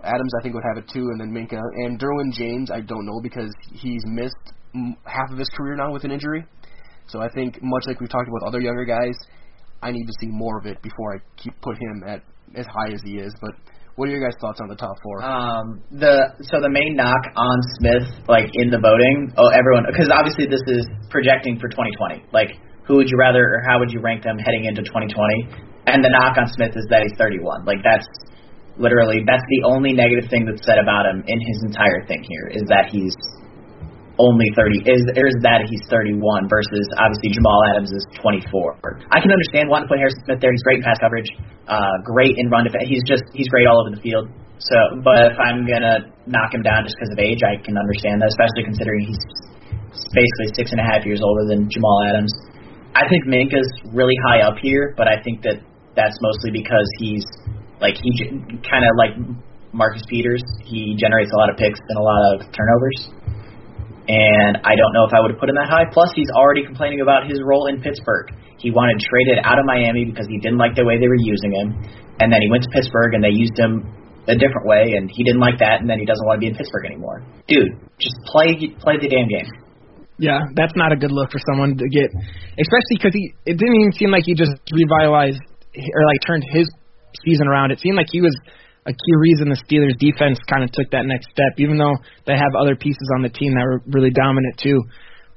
[0.03, 2.71] Adams, I think, would have it too, and then Minkah and Derwin James.
[2.71, 4.37] I don't know because he's missed
[5.05, 6.45] half of his career now with an injury.
[7.09, 9.17] So I think, much like we've talked about other younger guys,
[9.83, 12.23] I need to see more of it before I keep put him at
[12.55, 13.35] as high as he is.
[13.41, 13.53] But
[13.97, 15.25] What are your guys' thoughts on the top four?
[15.25, 20.13] Um, the so the main knock on Smith, like in the voting, oh everyone, because
[20.13, 22.29] obviously this is projecting for 2020.
[22.29, 25.89] Like, who would you rather, or how would you rank them heading into 2020?
[25.89, 27.65] And the knock on Smith is that he's 31.
[27.65, 28.05] Like that's
[28.77, 32.53] literally that's the only negative thing that's said about him in his entire thing here
[32.53, 33.17] is that he's
[34.19, 39.05] only 30 is is that he's 31 versus obviously Jamal Adams is 24.
[39.13, 40.53] I can understand wanting to put Harrison Smith there.
[40.53, 41.29] He's great in pass coverage,
[41.69, 42.89] uh, great in run defense.
[42.89, 44.33] He's just he's great all over the field.
[44.57, 48.25] So, but if I'm gonna knock him down just because of age, I can understand
[48.25, 49.21] that, especially considering he's
[50.17, 52.33] basically six and a half years older than Jamal Adams.
[52.97, 55.61] I think Minkah's really high up here, but I think that
[55.93, 57.25] that's mostly because he's
[57.85, 58.09] like he
[58.65, 59.13] kind of like
[59.77, 60.41] Marcus Peters.
[60.65, 63.13] He generates a lot of picks and a lot of turnovers
[64.09, 65.91] and I don't know if I would have put him that high.
[65.91, 68.31] Plus, he's already complaining about his role in Pittsburgh.
[68.59, 71.53] He wanted traded out of Miami because he didn't like the way they were using
[71.53, 71.75] him,
[72.23, 73.83] and then he went to Pittsburgh and they used him
[74.27, 76.51] a different way, and he didn't like that, and then he doesn't want to be
[76.51, 77.23] in Pittsburgh anymore.
[77.47, 79.47] Dude, just play play the damn game.
[80.19, 82.09] Yeah, that's not a good look for someone to get,
[82.57, 83.35] especially because he.
[83.45, 85.43] It didn't even seem like he just revitalized
[85.77, 86.71] or like turned his
[87.25, 87.71] season around.
[87.71, 88.35] It seemed like he was
[88.87, 92.39] a key reason the Steelers defense kind of took that next step, even though they
[92.39, 94.79] have other pieces on the team that were really dominant too.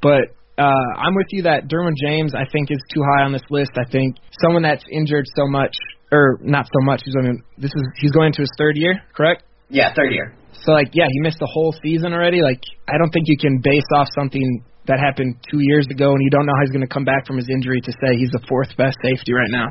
[0.02, 3.46] But uh, I'm with you that Derwin James I think is too high on this
[3.50, 3.72] list.
[3.76, 5.74] I think someone that's injured so much,
[6.12, 7.02] or not so much.
[7.06, 9.44] He's I mean, this is he's going into his third year, correct?
[9.70, 10.34] Yeah, third year.
[10.66, 12.42] So like, yeah, he missed the whole season already.
[12.42, 16.22] Like, I don't think you can base off something that happened two years ago, and
[16.22, 18.32] you don't know how he's going to come back from his injury to say he's
[18.32, 19.70] the fourth best safety right now.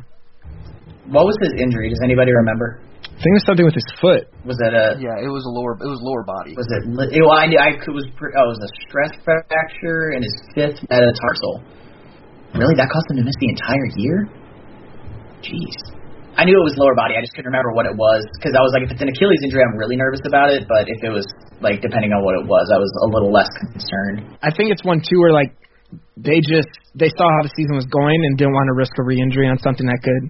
[1.11, 1.91] What was his injury?
[1.91, 2.81] Does anybody remember?
[3.09, 4.31] I think it was something with his foot.
[4.47, 4.95] Was that a?
[5.01, 5.75] Yeah, it was a lower.
[5.81, 6.55] It was lower body.
[6.55, 6.87] Was it?
[6.87, 8.07] it well, I knew I could was.
[8.07, 11.67] Oh, it was a stress fracture in his fifth metatarsal.
[12.55, 14.19] Really, that caused him to miss the entire year.
[15.43, 15.99] Jeez.
[16.39, 17.19] I knew it was lower body.
[17.19, 19.43] I just couldn't remember what it was because I was like, if it's an Achilles
[19.43, 20.71] injury, I'm really nervous about it.
[20.71, 21.27] But if it was
[21.59, 24.39] like depending on what it was, I was a little less concerned.
[24.39, 25.51] I think it's one too where like
[26.15, 29.05] they just they saw how the season was going and didn't want to risk a
[29.05, 30.25] re-injury on something that could.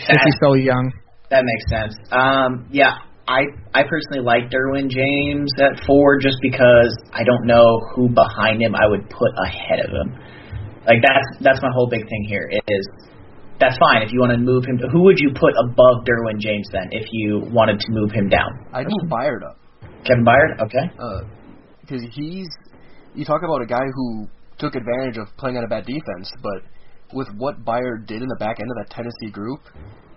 [0.00, 0.96] Since he's so young.
[1.30, 1.94] That makes sense.
[2.10, 7.80] Um, yeah, I I personally like Derwin James at four just because I don't know
[7.94, 10.16] who behind him I would put ahead of him.
[10.86, 12.88] Like that's that's my whole big thing here is
[13.60, 14.78] that's fine if you want to move him.
[14.92, 18.48] Who would you put above Derwin James then if you wanted to move him down?
[18.72, 19.58] I'd move Byard up.
[20.04, 20.88] Kevin Byard, okay.
[21.82, 22.48] Because uh, he's
[23.14, 26.62] you talk about a guy who took advantage of playing on a bad defense, but
[27.12, 29.60] with what Byard did in the back end of that Tennessee group,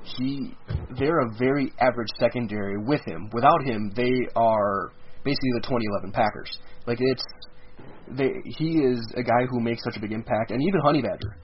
[0.03, 0.53] he
[0.97, 3.29] they're a very average secondary with him.
[3.33, 4.91] Without him, they are
[5.23, 6.59] basically the 2011 Packers.
[6.87, 7.23] Like it's
[8.09, 11.37] they he is a guy who makes such a big impact, and even Honey Badger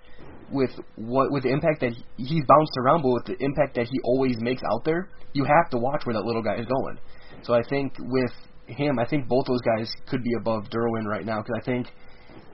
[0.51, 3.85] with what with the impact that he, he's bounced around, but with the impact that
[3.85, 6.97] he always makes out there, you have to watch where that little guy is going.
[7.43, 8.31] So I think with
[8.67, 11.87] him, I think both those guys could be above Derwin right now because I think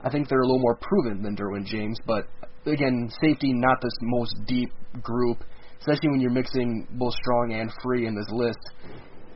[0.02, 2.26] I think they're a little more proven than Derwin James, but
[2.66, 4.70] again, safety not this most deep
[5.02, 5.44] group
[5.84, 8.58] especially when you're mixing both strong and free in this list.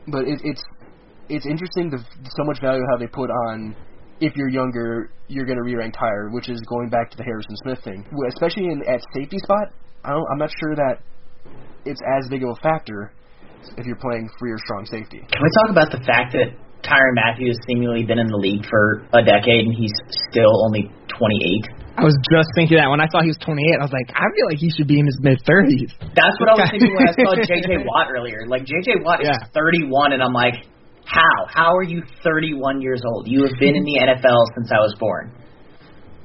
[0.07, 0.63] But it, it's
[1.29, 3.75] it's interesting the so much value how they put on
[4.19, 7.55] if you're younger, you're going to re-rank higher, which is going back to the Harrison
[7.63, 8.05] Smith thing.
[8.27, 9.71] Especially in at safety spot,
[10.03, 10.99] I don't, I'm not sure that
[11.85, 13.13] it's as big of a factor
[13.77, 15.19] if you're playing free or strong safety.
[15.19, 16.51] Can we talk about the fact that
[16.83, 19.93] Tyrann Mathieu has seemingly been in the league for a decade and he's
[20.31, 21.88] still only 28?
[21.99, 24.23] I was just thinking that when I saw he was 28, I was like, I
[24.31, 25.91] feel like he should be in his mid 30s.
[26.15, 27.83] That's what I was thinking when I saw J.J.
[27.83, 28.47] Watt earlier.
[28.47, 29.03] Like J.J.
[29.03, 29.51] Watt is yeah.
[29.51, 30.63] 31, and I'm like,
[31.03, 31.47] how?
[31.51, 33.27] How are you 31 years old?
[33.27, 35.35] You have been in the NFL since I was born.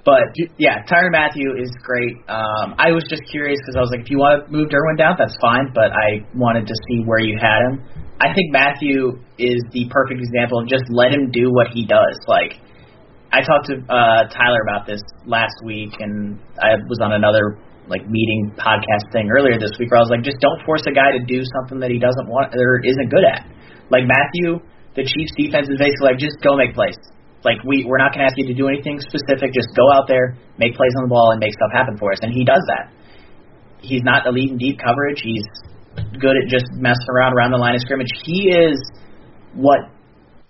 [0.04, 2.20] But yeah, Tyrann Mathieu is great.
[2.28, 4.98] Um, I was just curious because I was like, if you want to move Derwin
[4.98, 5.72] down, that's fine.
[5.72, 7.80] But I wanted to see where you had him.
[8.20, 12.20] I think Mathieu is the perfect example of just let him do what he does.
[12.28, 12.60] Like
[13.34, 17.58] I talked to uh, Tyler about this last week, and I was on another
[17.90, 20.94] like meeting podcast thing earlier this week where I was like, just don't force a
[20.94, 23.42] guy to do something that he doesn't want or isn't good at.
[23.90, 24.62] Like Mathieu,
[24.94, 26.94] the Chiefs defense is basically like, just go make plays.
[27.42, 29.50] Like we we're not gonna ask you to do anything specific.
[29.50, 32.22] Just go out there, make plays on the ball, and make stuff happen for us.
[32.22, 32.94] And he does that.
[33.82, 35.20] He's not elite in deep coverage.
[35.20, 35.44] He's
[36.22, 38.08] good at just messing around around the line of scrimmage.
[38.24, 38.78] He is
[39.52, 39.90] what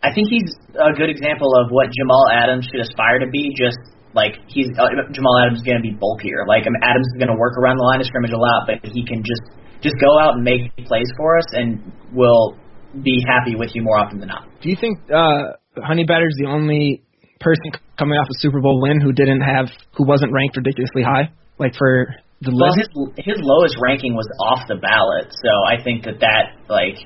[0.05, 3.57] I think he's a good example of what Jamal Adams should aspire to be.
[3.57, 3.81] Just
[4.13, 6.45] like he's uh, Jamal Adams is going to be bulkier.
[6.45, 8.85] Like mean, Adams is going to work around the line of scrimmage a lot, but
[8.85, 9.41] he can just
[9.81, 11.81] just go out and make plays for us, and
[12.13, 12.57] we'll
[13.03, 14.45] be happy with you more often than not.
[14.61, 17.03] Do you think uh, Honey Badger's the only
[17.41, 21.33] person coming off a Super Bowl win who didn't have who wasn't ranked ridiculously high?
[21.59, 22.89] Like for the well, his
[23.25, 27.01] his lowest ranking was off the ballot, so I think that that like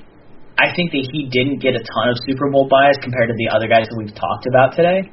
[0.59, 3.55] I think that he didn't get a ton of Super Bowl bias compared to the
[3.55, 5.07] other guys that we've talked about today.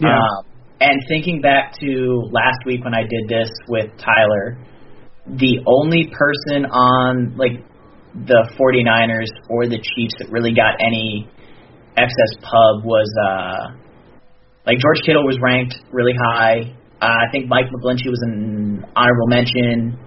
[0.00, 0.16] Yeah.
[0.16, 0.48] Um,
[0.80, 4.56] and thinking back to last week when I did this with Tyler,
[5.26, 7.60] the only person on like
[8.14, 11.28] the 49ers or the Chiefs that really got any
[11.96, 13.74] excess pub was uh
[14.66, 16.74] like George Kittle was ranked really high.
[17.00, 19.98] Uh, I think Mike McGlinchey was an honorable mention,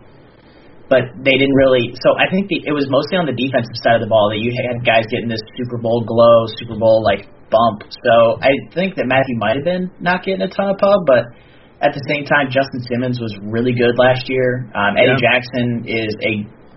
[0.92, 1.96] but they didn't really.
[2.04, 4.44] So I think the, it was mostly on the defensive side of the ball that
[4.44, 7.88] you had guys getting this Super Bowl glow, Super Bowl like bump.
[8.04, 11.32] So I think that Mathieu might have been not getting a ton of pub, but
[11.80, 14.68] at the same time, Justin Simmons was really good last year.
[14.76, 15.24] Um, Eddie Yeah.
[15.32, 16.32] Jackson is a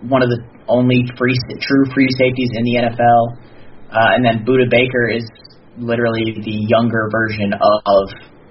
[0.07, 0.39] one of the
[0.71, 3.21] only free true free safeties in the NFL,
[3.91, 5.27] uh, and then Budda Baker is
[5.75, 8.03] literally the younger version of, of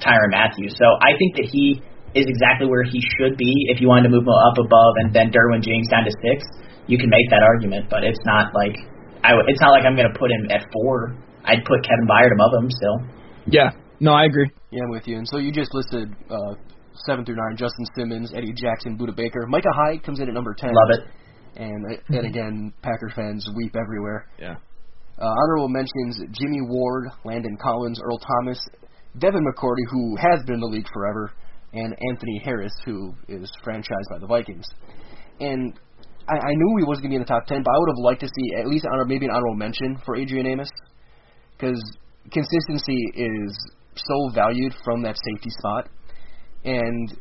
[0.04, 0.68] Tyrann Mathieu.
[0.68, 1.80] So I think that he
[2.14, 3.50] is exactly where he should be.
[3.68, 6.42] If you wanted to move him up above and then Derwin James down to six,
[6.86, 7.90] you can make that argument.
[7.90, 8.76] But it's not like
[9.22, 9.30] I.
[9.34, 11.16] w- It's not like I'm going to put him at four.
[11.44, 12.96] I'd put Kevin Byard above him still.
[13.46, 13.70] Yeah.
[14.00, 14.50] No, I agree.
[14.70, 15.16] Yeah, I'm with you.
[15.18, 16.54] And so you just listed uh,
[17.06, 20.54] seven through nine: Justin Simmons, Eddie Jackson, Budda Baker, Micah Hyde comes in at number
[20.54, 20.70] ten.
[20.72, 21.06] Love it.
[21.56, 24.26] And and again, Packer fans weep everywhere.
[24.38, 24.56] Yeah.
[25.18, 28.58] Uh, honorable mentions: Jimmy Ward, Landon Collins, Earl Thomas,
[29.18, 31.30] Devin McCourty, who has been in the league forever,
[31.74, 34.66] and Anthony Harris, who is franchised by the Vikings.
[35.40, 35.74] And
[36.28, 37.88] I, I knew he wasn't going to be in the top ten, but I would
[37.88, 40.70] have liked to see at least honor, maybe an honorable mention for Adrian Amos,
[41.56, 41.82] because
[42.30, 45.88] consistency is so valued from that safety spot,
[46.64, 47.18] and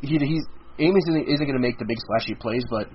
[0.00, 0.46] he he's
[0.78, 2.88] Amos isn't, isn't going to make the big splashy plays, but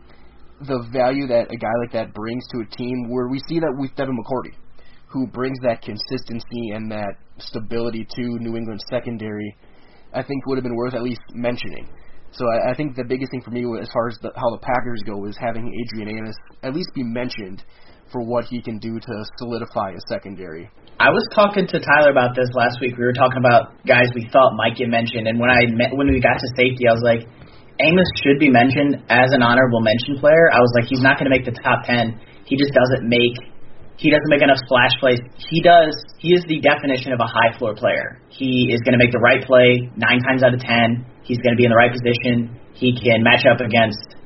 [0.62, 3.76] the value that a guy like that brings to a team, where we see that
[3.78, 4.56] with Devin McCourty,
[5.08, 9.56] who brings that consistency and that stability to New England secondary,
[10.16, 11.88] I think would have been worth at least mentioning.
[12.32, 14.64] So I, I think the biggest thing for me, as far as the, how the
[14.64, 17.64] Packers go, is having Adrian Amos at least be mentioned
[18.12, 20.70] for what he can do to solidify a secondary.
[21.00, 22.96] I was talking to Tyler about this last week.
[22.98, 26.08] We were talking about guys we thought might get mentioned, and when I met, when
[26.08, 27.28] we got to safety, I was like,
[27.84, 30.48] Amos should be mentioned as an honorable mention player.
[30.56, 32.16] I was like, he's not going to make the top ten.
[32.48, 33.36] He just doesn't make
[33.98, 35.20] he doesn't make enough splash plays.
[35.50, 35.96] He does.
[36.20, 38.20] He is the definition of a high floor player.
[38.28, 41.08] He is going to make the right play nine times out of ten.
[41.24, 42.60] He's going to be in the right position.
[42.76, 44.20] He can match up against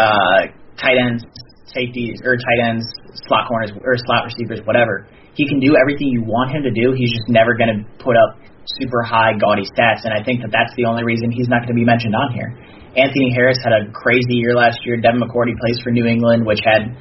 [0.00, 0.48] uh,
[0.80, 1.24] tight ends,
[1.68, 2.88] safeties, or tight ends,
[3.28, 5.06] slot corners, or slot receivers, whatever.
[5.36, 6.96] He can do everything you want him to do.
[6.96, 8.40] He's just never going to put up
[8.80, 10.08] super high, gaudy stats.
[10.08, 12.32] And I think that that's the only reason he's not going to be mentioned on
[12.32, 12.56] here.
[12.96, 15.00] Anthony Harris had a crazy year last year.
[15.00, 16.92] Devin McCourty plays for New England, which had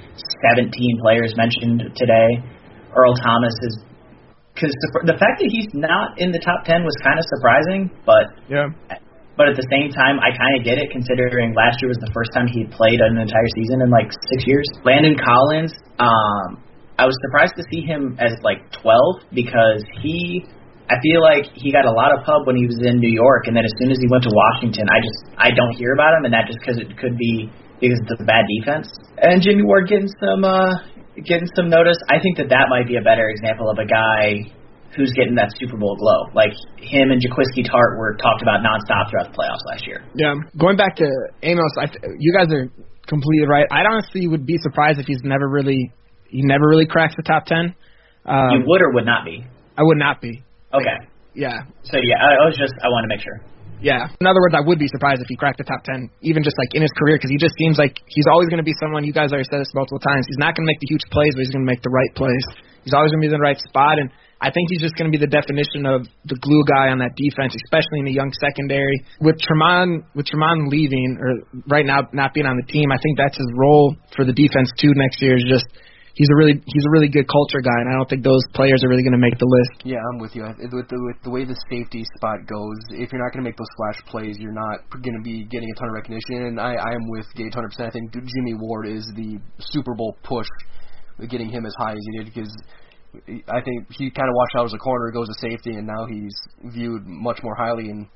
[0.55, 0.71] 17
[1.01, 2.39] players mentioned today.
[2.95, 3.83] Earl Thomas is
[4.53, 7.91] because the, the fact that he's not in the top 10 was kind of surprising,
[8.05, 8.67] but Yeah.
[9.39, 12.11] but at the same time, I kind of get it considering last year was the
[12.13, 14.67] first time he played an entire season in like six years.
[14.83, 16.59] Landon Collins, um,
[16.99, 20.45] I was surprised to see him as like 12 because he,
[20.91, 23.47] I feel like he got a lot of pub when he was in New York,
[23.47, 26.19] and then as soon as he went to Washington, I just I don't hear about
[26.19, 27.47] him, and that just because it could be
[27.79, 28.91] because it's a bad defense.
[29.15, 30.83] And Jimmy Ward getting some uh,
[31.23, 31.95] getting some notice.
[32.11, 34.51] I think that that might be a better example of a guy
[34.95, 36.27] who's getting that Super Bowl glow.
[36.35, 40.03] Like him and Jaquiski Tartt were talked about nonstop throughout the playoffs last year.
[40.15, 40.35] Yeah.
[40.59, 41.07] Going back to
[41.43, 42.67] Amos, I th- you guys are
[43.07, 43.65] completely right.
[43.71, 45.91] I honestly would be surprised if he's never really
[46.27, 47.75] he never really cracks the top ten.
[48.25, 49.43] Um, you would or would not be.
[49.77, 50.43] I would not be.
[50.73, 50.97] Okay.
[51.33, 51.63] Yeah.
[51.83, 53.39] So yeah, I, I was just I want to make sure.
[53.81, 54.13] Yeah.
[54.21, 56.53] In other words, I would be surprised if he cracked the top 10, even just
[56.61, 59.01] like in his career, because he just seems like he's always going to be someone.
[59.03, 60.29] You guys already said this multiple times.
[60.29, 62.13] He's not going to make the huge plays, but he's going to make the right
[62.13, 62.45] plays.
[62.85, 65.05] He's always going to be in the right spot, and I think he's just going
[65.05, 68.33] to be the definition of the glue guy on that defense, especially in the young
[68.33, 69.05] secondary.
[69.21, 73.21] With Tramon, with Tramon leaving or right now not being on the team, I think
[73.21, 75.37] that's his role for the defense too next year.
[75.37, 75.69] Is just
[76.21, 78.85] he's a really he's a really good culture guy, and I don't think those players
[78.85, 79.81] are really going to make the list.
[79.81, 80.45] Yeah, I'm with you.
[80.45, 83.57] With the, with the way the safety spot goes, if you're not going to make
[83.57, 86.53] those flash plays, you're not going to be getting a ton of recognition.
[86.53, 87.65] And I, I am with Gage 100%.
[87.81, 89.41] I think Jimmy Ward is the
[89.73, 90.47] Super Bowl push
[91.29, 92.53] getting him as high as he did because
[93.49, 96.05] I think he kind of watched out as a corner, goes to safety, and now
[96.05, 96.35] he's
[96.71, 97.89] viewed much more highly.
[97.89, 98.07] And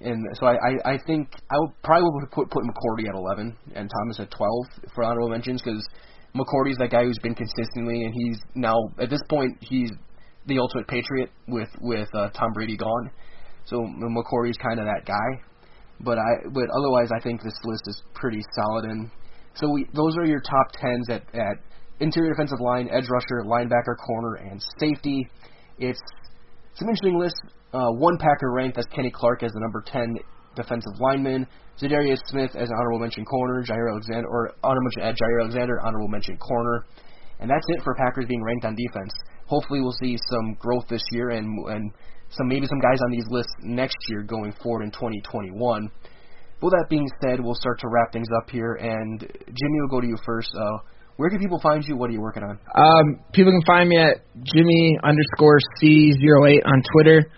[0.00, 3.56] and so I, I, I think I would probably would put put McCourty at 11
[3.74, 4.50] and Thomas at 12
[4.94, 5.86] for honorable mentions because
[6.34, 9.90] McCourty's that guy who's been consistently, and he's now at this point he's
[10.46, 13.10] the ultimate patriot with with uh, Tom Brady gone.
[13.64, 15.42] So McCourty's kind of that guy.
[16.00, 19.10] But I but otherwise I think this list is pretty solid and
[19.54, 21.56] so we those are your top tens at at
[22.00, 25.28] interior defensive line, edge rusher, linebacker, corner, and safety.
[25.78, 26.00] It's
[26.72, 27.36] it's an interesting list.
[27.72, 30.16] Uh, one Packer ranked as Kenny Clark as the number ten
[30.56, 31.46] defensive lineman,
[31.80, 36.08] Za'Darius Smith as honorable mention corner, Jaire Alexander or honorable mention at Jaire Alexander, honorable
[36.08, 36.86] mention corner,
[37.40, 39.12] And that's it for Packers being ranked on defense.
[39.46, 41.90] Hopefully, we'll see some growth this year and and
[42.30, 45.90] some maybe some guys on these lists next year going forward in 2021.
[46.62, 48.74] With that being said, we'll start to wrap things up here.
[48.74, 50.50] And Jimmy, we'll go to you first.
[50.54, 50.78] Uh,
[51.16, 51.96] where can people find you?
[51.96, 52.58] What are you working on?
[52.76, 54.24] Um, people can find me at
[54.54, 57.30] Jimmy underscore C08 on Twitter.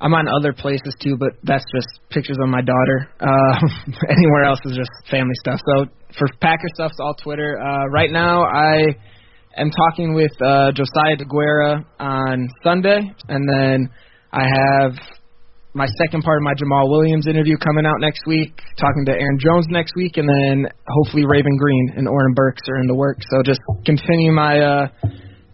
[0.00, 3.08] I'm on other places too, but that's just pictures of my daughter.
[3.20, 3.54] Uh,
[4.08, 5.60] anywhere else is just family stuff.
[5.66, 5.86] So
[6.18, 7.60] for Packer stuff, it's all Twitter.
[7.60, 8.96] Uh, right now, I
[9.56, 13.90] am talking with uh, Josiah Deguara on Sunday, and then
[14.32, 14.92] I have
[15.74, 19.38] my second part of my Jamaal Williams interview coming out next week, talking to Aaron
[19.38, 23.26] Jones next week, and then hopefully Raven Greene and Oren Burks are in the works.
[23.30, 24.86] So just continue my uh,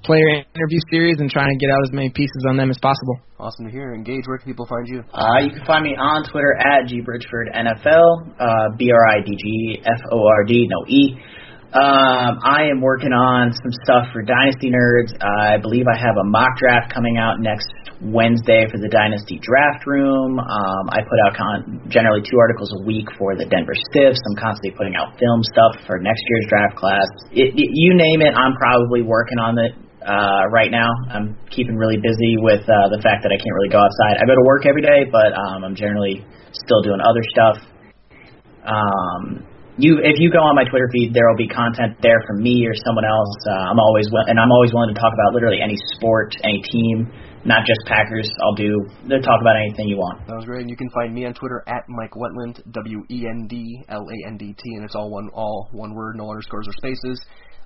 [0.07, 3.19] player interview series and trying to get out as many pieces on them as possible.
[3.39, 3.93] Awesome to hear.
[3.93, 4.25] Engage.
[4.27, 5.03] Where can people find you?
[5.13, 9.83] Uh, you can find me on Twitter at gbridgfordnfl, uh, B R I D G
[9.85, 11.19] F O R D, no E.
[11.75, 15.13] Um, I am working on some stuff for Dynasty Nerds.
[15.21, 17.69] I believe I have a mock draft coming out next
[18.01, 20.39] Wednesday for the Dynasty Draft Room.
[20.39, 24.21] Um, I put out con- generally two articles a week for the Denver Stiffs.
[24.31, 27.09] I'm constantly putting out film stuff for next year's draft class.
[27.33, 29.75] It, it, you name it, I'm probably working on it
[30.07, 30.89] uh, right now.
[31.11, 34.23] I'm keeping really busy with uh, the fact that I can't really go outside.
[34.23, 37.59] I go to work every day, but um, I'm generally still doing other stuff.
[38.63, 39.45] Um,
[39.79, 42.65] you if you go on my Twitter feed, there will be content there from me
[42.65, 43.35] or someone else.
[43.45, 47.13] Uh, I'm always and I'm always willing to talk about literally any sport, any team,
[47.45, 48.31] not just Packers.
[48.41, 48.73] I'll do
[49.21, 50.25] talk about anything you want.
[50.27, 50.63] That was great.
[50.63, 54.07] And you can find me on Twitter at Mike Wendlandt, W E N D L
[54.07, 57.21] A N D T, and it's all one all one word, no underscores or spaces.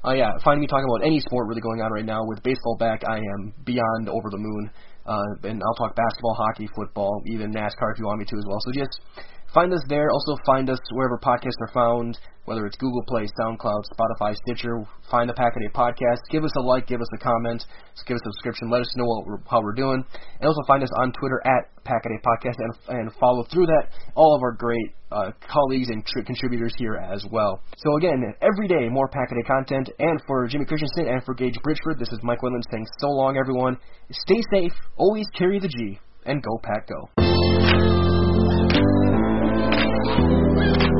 [0.04, 2.24] Uh, yeah, find me talking about any sport really going on right now.
[2.24, 4.70] With baseball back, I am beyond over the moon.
[5.06, 8.44] Uh, and I'll talk basketball, hockey, football, even NASCAR if you want me to as
[8.46, 8.58] well.
[8.64, 9.00] So just
[9.52, 10.10] Find us there.
[10.10, 14.84] Also find us wherever podcasts are found, whether it's Google Play, SoundCloud, Spotify, Stitcher.
[15.10, 16.18] Find the Pack a podcast.
[16.30, 17.64] Give us a like, give us a comment,
[18.06, 18.70] give us a subscription.
[18.70, 20.04] Let us know what how we're doing.
[20.40, 23.88] And also find us on Twitter at Pack a podcast and, and follow through that
[24.14, 27.60] all of our great uh, colleagues and tr- contributors here as well.
[27.78, 29.90] So again, every day more Pack a content.
[29.98, 33.36] And for Jimmy Christensen and for Gage Bridgford, this is Mike Wendlandt saying so long,
[33.36, 33.78] everyone.
[34.12, 34.72] Stay safe.
[34.96, 37.29] Always carry the G and go Pack Go.
[40.02, 40.99] Thank you.